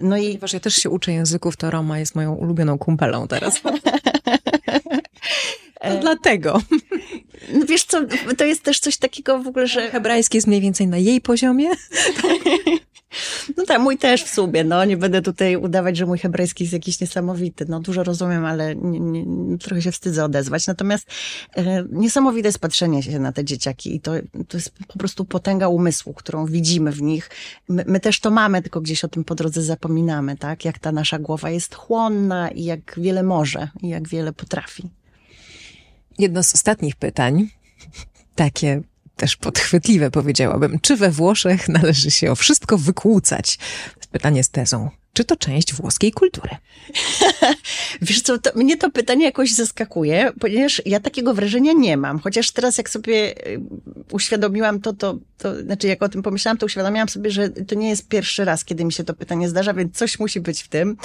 [0.00, 0.26] No i...
[0.26, 3.60] Ponieważ ja też się uczę języków, to Roma jest moją ulubioną kumpelą teraz.
[5.80, 6.62] To e, dlatego.
[7.52, 8.00] No wiesz co,
[8.38, 9.90] to jest też coś takiego w ogóle, że...
[9.90, 11.70] Hebrajski jest mniej więcej na jej poziomie.
[13.56, 14.84] No tak, mój też w sumie, no.
[14.84, 17.66] Nie będę tutaj udawać, że mój hebrajski jest jakiś niesamowity.
[17.68, 20.66] No dużo rozumiem, ale nie, nie, trochę się wstydzę odezwać.
[20.66, 21.06] Natomiast
[21.56, 24.12] e, niesamowite jest patrzenie się na te dzieciaki i to,
[24.48, 27.30] to jest po prostu potęga umysłu, którą widzimy w nich.
[27.68, 30.64] My, my też to mamy, tylko gdzieś o tym po drodze zapominamy, tak?
[30.64, 34.97] Jak ta nasza głowa jest chłonna i jak wiele może i jak wiele potrafi.
[36.18, 37.48] Jedno z ostatnich pytań,
[38.34, 38.80] takie
[39.16, 40.78] też podchwytliwe powiedziałabym.
[40.80, 43.58] Czy we Włoszech należy się o wszystko wykłócać?
[44.12, 44.90] Pytanie z tezą.
[45.12, 46.50] Czy to część włoskiej kultury?
[48.02, 52.18] Wiesz co, to, mnie to pytanie jakoś zaskakuje, ponieważ ja takiego wrażenia nie mam.
[52.18, 53.60] Chociaż teraz jak sobie y,
[54.12, 57.88] uświadomiłam to, to, to znaczy jak o tym pomyślałam, to uświadomiłam sobie, że to nie
[57.88, 60.96] jest pierwszy raz, kiedy mi się to pytanie zdarza, więc coś musi być w tym.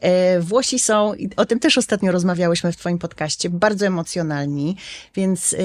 [0.00, 4.76] E, Włosi są, o tym też ostatnio rozmawiałyśmy w twoim podcaście, bardzo emocjonalni,
[5.14, 5.56] więc y,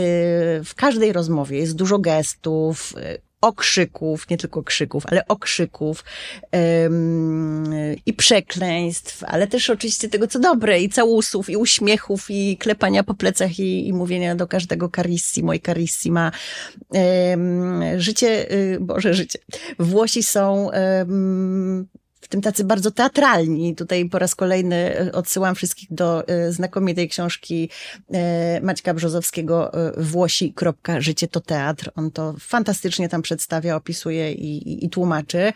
[0.66, 6.04] w każdej rozmowie jest dużo gestów, y, okrzyków, nie tylko krzyków, ale okrzyków
[6.86, 7.74] ym,
[8.06, 13.14] i przekleństw, ale też oczywiście tego, co dobre, i całusów, i uśmiechów, i klepania po
[13.14, 16.32] plecach, i, i mówienia do każdego carissimo i carissima.
[17.34, 19.40] Ym, życie, y, Boże, życie.
[19.80, 20.70] Włosi są
[21.02, 21.88] ym,
[22.30, 23.76] tym tacy bardzo teatralni.
[23.76, 27.70] Tutaj po raz kolejny e, odsyłam wszystkich do e, znakomitej książki
[28.14, 30.54] e, Maćka Brzozowskiego Włosi.
[30.98, 31.92] Życie to teatr.
[31.96, 35.54] On to fantastycznie tam przedstawia, opisuje i, i, i tłumaczy.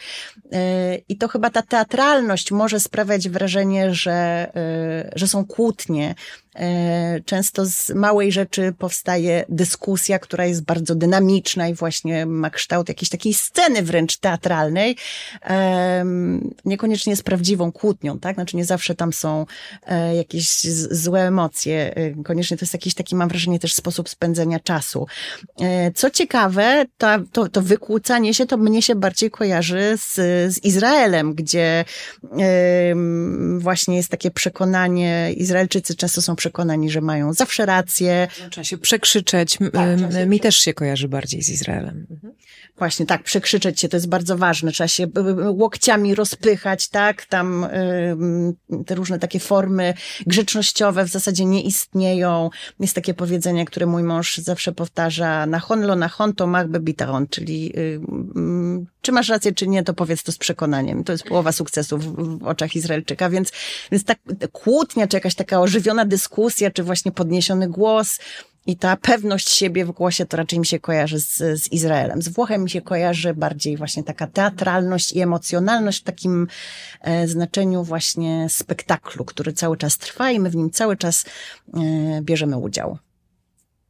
[1.09, 4.51] I to chyba ta teatralność może sprawiać wrażenie, że,
[5.15, 6.15] że są kłótnie,
[7.25, 13.09] często z małej rzeczy powstaje dyskusja, która jest bardzo dynamiczna i właśnie ma kształt jakiejś
[13.09, 14.95] takiej sceny wręcz teatralnej.
[16.65, 18.35] Niekoniecznie z prawdziwą kłótnią, tak?
[18.35, 19.45] Znaczy nie zawsze tam są
[19.85, 20.61] e, jakieś
[20.91, 21.95] złe emocje.
[21.95, 25.07] E, koniecznie to jest jakiś taki, mam wrażenie, też sposób spędzenia czasu.
[25.95, 30.15] Co ciekawe, to, to, to wykłócanie się to mnie się bardziej kojarzy z,
[30.53, 31.85] z Izraelem, gdzie
[33.57, 38.27] właśnie jest takie przekonanie, Izraelczycy często są przekonani, że mają zawsze rację.
[38.49, 39.57] Trzeba się przekrzyczeć.
[39.73, 42.07] Tak, Mi też się kojarzy bardziej z Izraelem.
[42.11, 42.33] Mhm.
[42.77, 44.71] Właśnie, tak, przekrzyczeć się, to jest bardzo ważne.
[44.71, 45.07] Trzeba się
[45.47, 46.52] łokciami rozpychać,
[46.91, 47.25] tak?
[47.25, 47.67] Tam
[48.85, 49.93] te różne takie formy
[50.27, 52.49] grzecznościowe w zasadzie nie istnieją.
[52.79, 57.27] Jest takie powiedzenie, które mój mąż zawsze powtarza, na honlo, na hon to mach bebitaron,
[57.27, 57.73] czyli
[59.01, 61.03] czy masz rację, czy nie, to powiedz to z przekonaniem.
[61.03, 63.51] To jest połowa sukcesu w, w oczach Izraelczyka, więc,
[63.91, 64.19] więc tak
[64.51, 68.19] kłótnia, czy jakaś taka ożywiona dyskusja, czy właśnie podniesiony głos,
[68.65, 72.21] i ta pewność siebie w głosie to raczej mi się kojarzy z, z Izraelem.
[72.21, 76.47] Z Włochem mi się kojarzy bardziej właśnie taka teatralność i emocjonalność w takim
[77.01, 81.25] e, znaczeniu właśnie spektaklu, który cały czas trwa i my w nim cały czas
[81.73, 81.79] e,
[82.21, 82.97] bierzemy udział.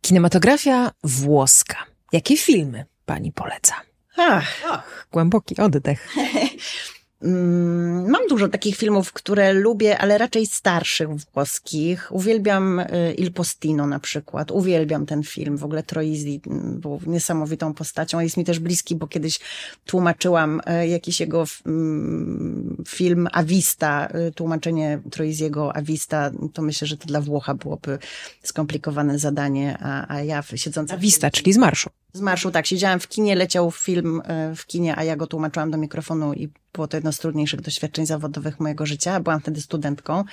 [0.01, 1.77] Kinematografia włoska.
[2.11, 3.73] Jakie filmy pani poleca?
[4.17, 6.09] Ach, Ach głęboki oddech.
[7.23, 12.07] Mm, mam dużo takich filmów, które lubię, ale raczej starszych włoskich.
[12.11, 14.51] Uwielbiam y, Il Postino na przykład.
[14.51, 15.57] Uwielbiam ten film.
[15.57, 18.19] W ogóle Troisi mm, był niesamowitą postacią.
[18.19, 19.39] Jest mi też bliski, bo kiedyś
[19.85, 26.31] tłumaczyłam y, jakiś jego mm, film Avista, y, tłumaczenie Troisiego Avista.
[26.53, 27.99] To myślę, że to dla Włocha byłoby
[28.43, 30.93] skomplikowane zadanie, a, a ja siedząca...
[30.93, 31.89] Avista, czyli z marszu.
[32.13, 32.67] Z marszu, tak.
[32.67, 34.21] Siedziałam w kinie, leciał film
[34.55, 38.05] w kinie, a ja go tłumaczyłam do mikrofonu i było to jedno z trudniejszych doświadczeń
[38.05, 39.19] zawodowych mojego życia.
[39.19, 40.23] Byłam wtedy studentką.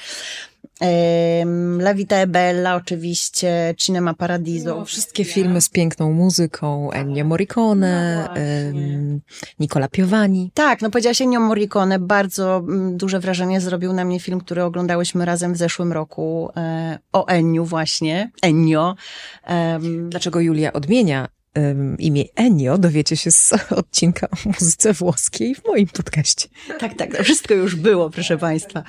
[1.78, 4.76] La Vita e Bella oczywiście, Cinema Paradiso.
[4.76, 9.20] No, wszystkie filmy z piękną muzyką, Ennio Morricone, no
[9.59, 10.51] Nicola Piovani.
[10.55, 15.24] Tak, no powiedziałaś Ennio Morricone, bardzo mm, duże wrażenie zrobił na mnie film, który oglądałyśmy
[15.24, 18.95] razem w zeszłym roku, e, o Enniu właśnie, Ennio.
[20.09, 21.28] Dlaczego Julia odmienia
[21.98, 26.48] imię Ennio dowiecie się z odcinka o muzyce włoskiej w moim podcaście.
[26.78, 28.82] Tak, tak, to wszystko już było, proszę Państwa.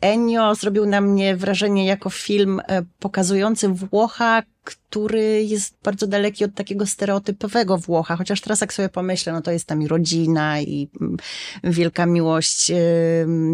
[0.00, 6.54] Ennio zrobił na mnie wrażenie jako film e, pokazujący Włocha, który jest bardzo daleki od
[6.54, 10.88] takiego stereotypowego Włocha, chociaż teraz jak sobie pomyślę, no to jest tam i rodzina i
[11.00, 11.16] mm,
[11.64, 12.72] wielka miłość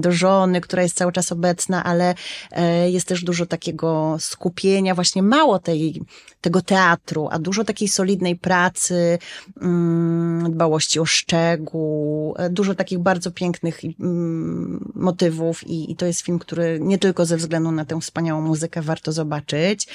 [0.00, 2.14] do żony, która jest cały czas obecna, ale
[2.50, 6.02] e, jest też dużo takiego skupienia, właśnie mało tej,
[6.40, 9.18] tego teatru, a dużo takiej solidnej pracy,
[9.61, 16.20] mm, dbałości o szczegół, e, dużo takich bardzo pięknych mm, motywów i, i to jest
[16.20, 19.88] film, który nie tylko ze względu na tę wspaniałą muzykę warto zobaczyć,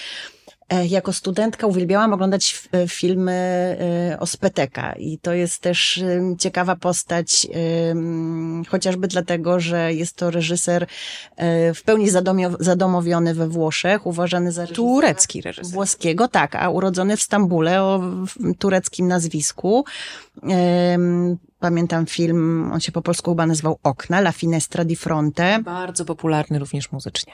[0.90, 3.32] jako studentka uwielbiałam oglądać e, filmy
[4.12, 6.04] e, o Speteka i to jest też
[6.40, 7.48] ciekawa postać,
[8.68, 10.88] chociażby dlatego, że jest to reżyser
[11.76, 12.08] w pełni
[12.60, 15.72] zadomowiony we Włoszech, uważany za turecki reżyser.
[15.74, 18.02] Włoskiego, tak, a urodzony w Stambule o
[18.60, 19.86] tureckim nazwisku.
[21.60, 25.60] Pamiętam film, on się po polsku chyba nazywał Okna, La Finestra di Fronte.
[25.64, 27.34] Bardzo popularny również muzycznie.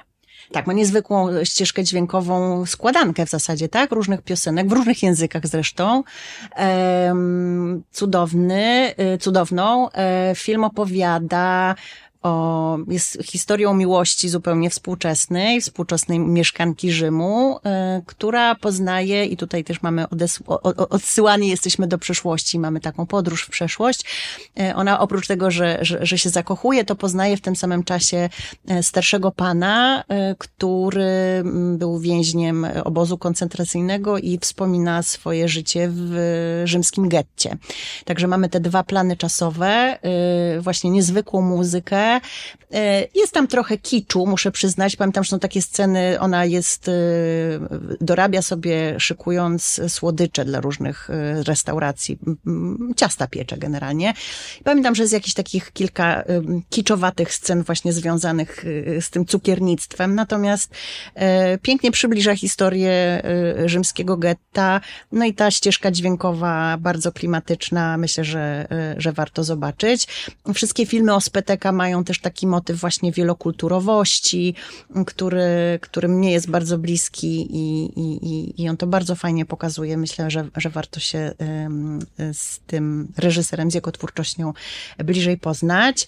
[0.52, 3.92] Tak, ma niezwykłą ścieżkę dźwiękową, składankę w zasadzie, tak?
[3.92, 6.04] Różnych piosenek, w różnych językach zresztą.
[7.92, 9.90] cudowny, y, cudowną.
[9.92, 11.76] E, film opowiada
[12.24, 17.60] o, jest historią miłości zupełnie współczesnej, współczesnej mieszkanki Rzymu, y,
[18.06, 20.06] która poznaje, i tutaj też mamy
[20.90, 24.06] odsyłani jesteśmy do przeszłości, mamy taką podróż w przeszłość.
[24.60, 28.30] Y, ona oprócz tego, że, że, że się zakochuje, to poznaje w tym samym czasie
[28.72, 30.04] y, starszego pana,
[30.38, 37.58] który mm, był więźniem obozu koncentracyjnego i wspomina swoje życie w rzymskim getcie.
[38.06, 40.00] Także mamy te dwa plany czasowe,
[40.60, 42.09] właśnie niezwykłą muzykę,
[42.74, 44.96] E, jest tam trochę kiczu, muszę przyznać.
[44.96, 46.92] Pamiętam, że są takie sceny, ona jest, e,
[48.02, 52.20] dorabia sobie szykując słodycze dla różnych e, restauracji.
[52.96, 54.14] Ciasta piecze generalnie.
[54.64, 56.24] Pamiętam, że jest jakichś takich kilka
[56.70, 58.66] kiczowatych scen właśnie związanych
[59.02, 60.16] z tym cukiernictwem.
[60.16, 60.72] Natomiast
[61.62, 63.24] pięknie przybliża historię
[63.66, 64.82] rzymskiego getta.
[65.12, 67.98] No i ta ścieżka dźwiękowa bardzo klimatyczna.
[67.98, 70.08] Myślę, że, że warto zobaczyć.
[70.54, 74.56] Wszystkie filmy o Speteka mają też taki motyw właśnie wielokulturowości,
[75.06, 79.98] który, który mnie jest bardzo bliski i, i, i on to bardzo fajnie pokazuje.
[79.98, 81.34] Myślę, że, że warto się
[82.34, 84.54] z tym reżyserem, z jego twórczością
[84.98, 86.08] bliżej poznać.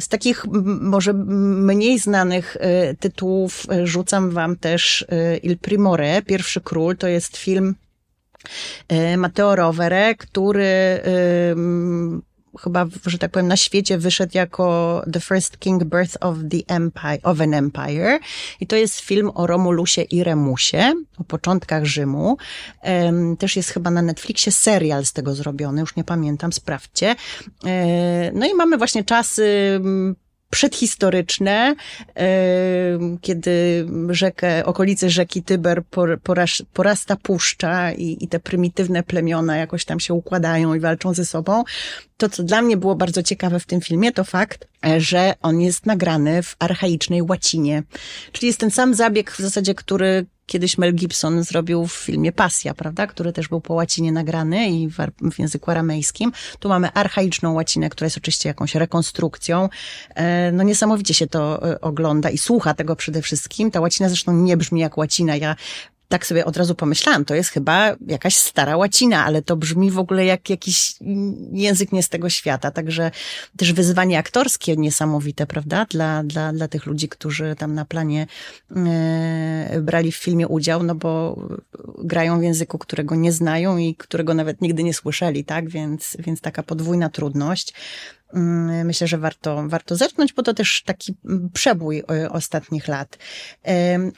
[0.00, 0.44] Z takich
[0.80, 7.08] może mniej znanych e, tytułów e, rzucam wam też e, Il Primore, Pierwszy Król, to
[7.08, 7.74] jest film
[9.16, 11.00] Matteo Rovere, który
[12.60, 17.18] chyba, że tak powiem, na świecie wyszedł jako The First King Birth of the Empire,
[17.22, 18.18] of an Empire.
[18.60, 22.36] I to jest film o Romulusie i Remusie, o początkach Rzymu.
[23.38, 27.16] Też jest chyba na Netflixie serial z tego zrobiony, już nie pamiętam, sprawdźcie.
[27.66, 29.80] E, no i mamy właśnie czasy
[30.50, 31.74] przedhistoryczne,
[33.20, 35.82] kiedy rzekę, okolice rzeki Tyber
[36.72, 41.64] porasta puszcza i, i te prymitywne plemiona jakoś tam się układają i walczą ze sobą.
[42.16, 44.68] To, co dla mnie było bardzo ciekawe w tym filmie, to fakt,
[44.98, 47.82] że on jest nagrany w archaicznej łacinie.
[48.32, 52.74] Czyli jest ten sam zabieg w zasadzie, który kiedyś Mel Gibson zrobił w filmie Pasja,
[52.74, 54.96] prawda, który też był po łacinie nagrany i w,
[55.32, 56.32] w języku aramejskim.
[56.58, 59.68] Tu mamy archaiczną łacinę, która jest oczywiście jakąś rekonstrukcją.
[60.14, 63.70] E, no niesamowicie się to e, ogląda i słucha tego przede wszystkim.
[63.70, 65.36] Ta łacina zresztą nie brzmi jak łacina.
[65.36, 65.56] Ja
[66.08, 69.98] tak sobie od razu pomyślałam, to jest chyba jakaś stara łacina, ale to brzmi w
[69.98, 70.94] ogóle jak jakiś
[71.52, 72.70] język nie z tego świata.
[72.70, 73.10] Także
[73.56, 75.86] też wyzwanie aktorskie niesamowite, prawda?
[75.90, 78.26] Dla, dla, dla tych ludzi, którzy tam na planie
[78.76, 81.36] e, brali w filmie udział, no bo
[81.98, 85.68] grają w języku, którego nie znają i którego nawet nigdy nie słyszeli, tak?
[85.68, 87.72] Więc, więc taka podwójna trudność.
[88.34, 91.14] Mm, myślę, że warto, warto zerknąć, bo to też taki
[91.52, 93.18] przebój e, ostatnich lat.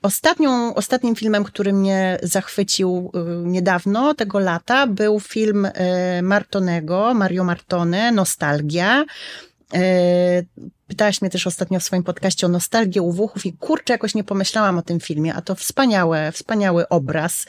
[0.02, 7.44] Ostatnią, ostatnim filmem, który mnie zachwycił e, niedawno, tego lata, był film e, Martonego, Mario
[7.44, 9.04] Martone, Nostalgia.
[10.88, 14.78] Pytałaś mnie też ostatnio w swoim podcaście o nostalgię uwuchów i kurczę, jakoś nie pomyślałam
[14.78, 17.46] o tym filmie, a to wspaniałe, wspaniały obraz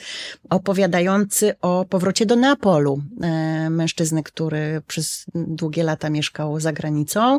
[0.50, 7.38] opowiadający o powrocie do Neapolu e, mężczyzny, który przez długie lata mieszkał za granicą.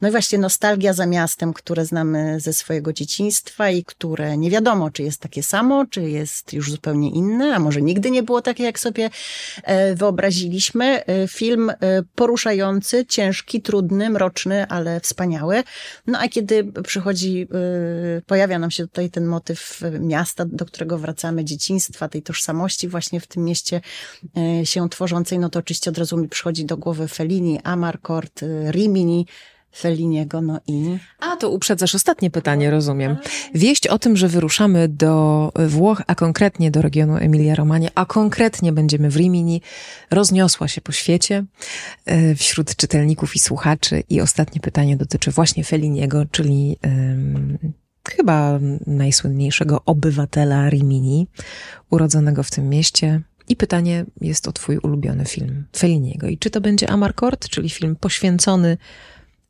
[0.00, 4.90] No i właśnie nostalgia za miastem, które znamy ze swojego dzieciństwa i które nie wiadomo,
[4.90, 8.64] czy jest takie samo, czy jest już zupełnie inne, a może nigdy nie było takie,
[8.64, 9.10] jak sobie
[9.62, 11.06] e, wyobraziliśmy.
[11.06, 11.72] E, film
[12.14, 15.62] poruszający, ciężki, trudny, mroczny, ale wspaniały wspaniały.
[16.06, 17.48] No a kiedy przychodzi,
[18.18, 23.20] y, pojawia nam się tutaj ten motyw miasta, do którego wracamy, dzieciństwa, tej tożsamości właśnie
[23.20, 23.80] w tym mieście
[24.62, 28.70] y, się tworzącej, no to oczywiście od razu mi przychodzi do głowy Fellini, Amarcord, y,
[28.70, 29.26] Rimini,
[29.76, 30.98] Felliniego, no i...
[31.20, 33.16] A, to uprzedzasz ostatnie pytanie, rozumiem.
[33.54, 39.10] Wieść o tym, że wyruszamy do Włoch, a konkretnie do regionu Emilia-Romagna, a konkretnie będziemy
[39.10, 39.62] w Rimini,
[40.10, 41.44] rozniosła się po świecie
[42.06, 44.02] e, wśród czytelników i słuchaczy.
[44.08, 47.58] I ostatnie pytanie dotyczy właśnie Felliniego, czyli um,
[48.10, 51.26] chyba najsłynniejszego obywatela Rimini,
[51.90, 56.28] urodzonego w tym mieście, i pytanie jest o twój ulubiony film Felliniego.
[56.28, 58.76] I czy to będzie Amarcord, czyli film poświęcony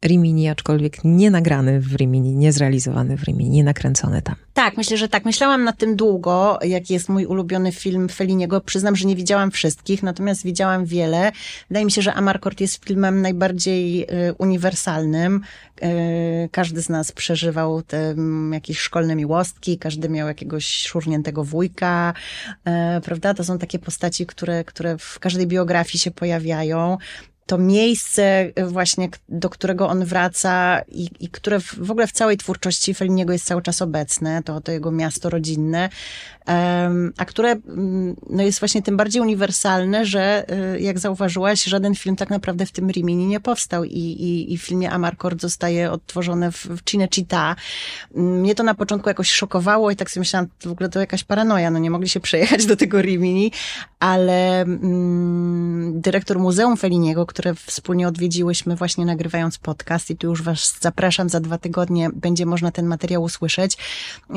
[0.05, 4.35] Rimini, aczkolwiek nie nagrany w Rimini, nie zrealizowany w Rimini, nie nakręcony tam.
[4.55, 5.25] Tak, myślę, że tak.
[5.25, 8.61] Myślałam nad tym długo, jaki jest mój ulubiony film Feliniego.
[8.61, 11.33] Przyznam, że nie widziałam wszystkich, natomiast widziałam wiele.
[11.69, 15.41] Wydaje mi się, że Amarcord jest filmem najbardziej y, uniwersalnym.
[15.83, 18.15] Y, każdy z nas przeżywał te
[18.53, 22.15] jakieś szkolne miłostki, każdy miał jakiegoś szurniętego wujka,
[22.49, 23.35] y, prawda?
[23.35, 26.99] To są takie postaci, które, które w każdej biografii się pojawiają
[27.47, 32.37] to miejsce właśnie, do którego on wraca i, i które w, w ogóle w całej
[32.37, 35.89] twórczości Felliniego jest cały czas obecne, to, to jego miasto rodzinne,
[37.17, 42.17] a które mm, no jest właśnie tym bardziej uniwersalne, że y, jak zauważyłaś, żaden film
[42.17, 46.53] tak naprawdę w tym Rimini nie powstał i, i, i w filmie Amarcord zostaje odtworzone
[46.53, 47.55] w, w Cinecittà.
[48.15, 51.71] Mnie to na początku jakoś szokowało i tak sobie myślałam, w ogóle to jakaś paranoja,
[51.71, 53.53] no nie mogli się przejechać do tego Rimini,
[54.01, 60.75] ale mm, dyrektor Muzeum Felliniego, które wspólnie odwiedziłyśmy właśnie nagrywając podcast i tu już was
[60.81, 63.77] zapraszam, za dwa tygodnie będzie można ten materiał usłyszeć,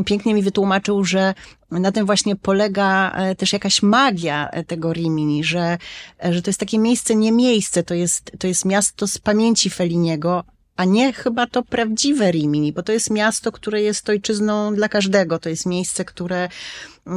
[0.05, 1.33] pięknie mi wytłumaczył, że
[1.71, 5.77] na tym właśnie polega e, też jakaś magia e, tego Rimini, że,
[6.25, 9.69] e, że to jest takie miejsce, nie miejsce, to jest, to jest miasto z pamięci
[9.69, 10.43] Feliniego,
[10.75, 15.39] a nie chyba to prawdziwe Rimini, bo to jest miasto, które jest ojczyzną dla każdego.
[15.39, 16.49] To jest miejsce, które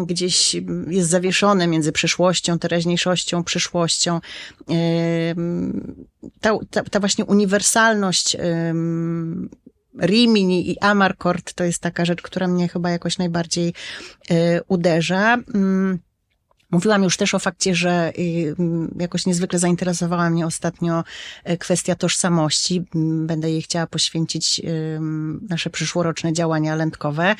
[0.06, 0.56] gdzieś
[0.88, 4.20] jest zawieszone między przeszłością, teraźniejszością, przyszłością.
[6.40, 8.36] Ta, ta, ta właśnie uniwersalność
[10.00, 13.74] Rimini i Amarcord to jest taka rzecz, która mnie chyba jakoś najbardziej
[14.30, 14.34] y,
[14.68, 15.38] uderza.
[16.70, 18.54] Mm, Mówiłam już też o fakcie, że y,
[18.98, 21.04] jakoś niezwykle zainteresowała mnie ostatnio
[21.50, 22.84] y, kwestia tożsamości.
[23.26, 24.60] Będę jej chciała poświęcić
[25.48, 27.36] nasze przyszłoroczne działania lędkowe.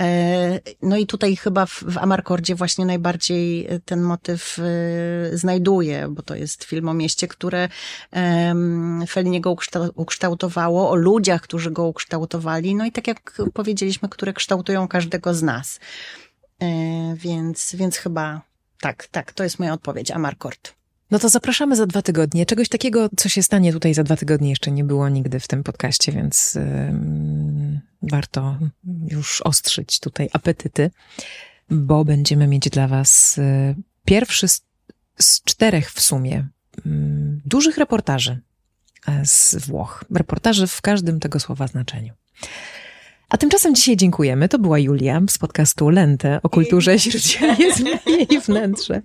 [0.00, 4.56] E, no i tutaj chyba w, w Amarkordzie właśnie najbardziej ten motyw
[5.32, 7.68] znajduję, bo to jest film o mieście, które
[9.08, 9.56] Feliniego
[9.94, 12.74] ukształtowało, o ludziach, którzy go ukształtowali.
[12.74, 15.80] No i tak jak powiedzieliśmy, które kształtują każdego z nas.
[16.62, 16.66] E,
[17.16, 18.49] więc, więc chyba
[18.80, 20.10] tak, tak, to jest moja odpowiedź.
[20.10, 20.74] Amarkord.
[21.10, 22.46] No to zapraszamy za dwa tygodnie.
[22.46, 25.62] Czegoś takiego, co się stanie tutaj za dwa tygodnie, jeszcze nie było nigdy w tym
[25.62, 28.56] podcaście, więc yy, warto
[29.08, 30.90] już ostrzyć tutaj apetyty,
[31.70, 33.74] bo będziemy mieć dla Was yy,
[34.04, 34.62] pierwszy z,
[35.18, 36.48] z, czterech w sumie
[36.84, 36.92] yy,
[37.44, 38.40] dużych reportaży
[39.06, 40.04] e, z Włoch.
[40.14, 42.12] Reportaży w każdym tego słowa znaczeniu.
[43.30, 44.48] A tymczasem dzisiaj dziękujemy.
[44.48, 47.98] To była Julia z podcastu Lente o kulturze śródziemnej
[48.30, 49.02] jej wnętrze.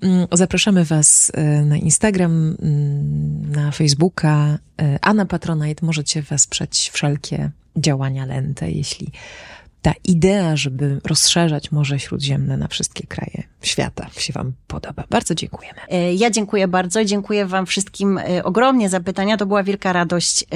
[0.00, 6.90] Mm, zapraszamy Was e, na Instagram, mm, na Facebooka, e, a na Patronite możecie wesprzeć
[6.94, 9.12] wszelkie działania Lente, jeśli
[9.86, 15.04] ta idea, żeby rozszerzać Morze Śródziemne na wszystkie kraje świata się Wam podoba.
[15.10, 15.80] Bardzo dziękujemy.
[15.88, 17.04] E, ja dziękuję bardzo.
[17.04, 19.36] Dziękuję Wam wszystkim e, ogromnie za pytania.
[19.36, 20.46] To była wielka radość e,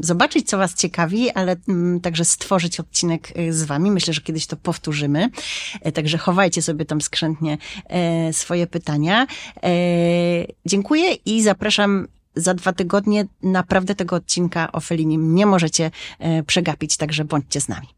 [0.00, 1.56] zobaczyć, co Was ciekawi, ale
[2.02, 3.90] także stworzyć odcinek z Wami.
[3.90, 5.28] Myślę, że kiedyś to powtórzymy.
[5.94, 7.58] Także chowajcie sobie tam skrzętnie
[8.32, 9.26] swoje pytania.
[10.66, 13.26] Dziękuję i zapraszam za dwa tygodnie.
[13.42, 15.90] Naprawdę tego odcinka o Felinim nie możecie
[16.46, 17.95] przegapić, także bądźcie z nami.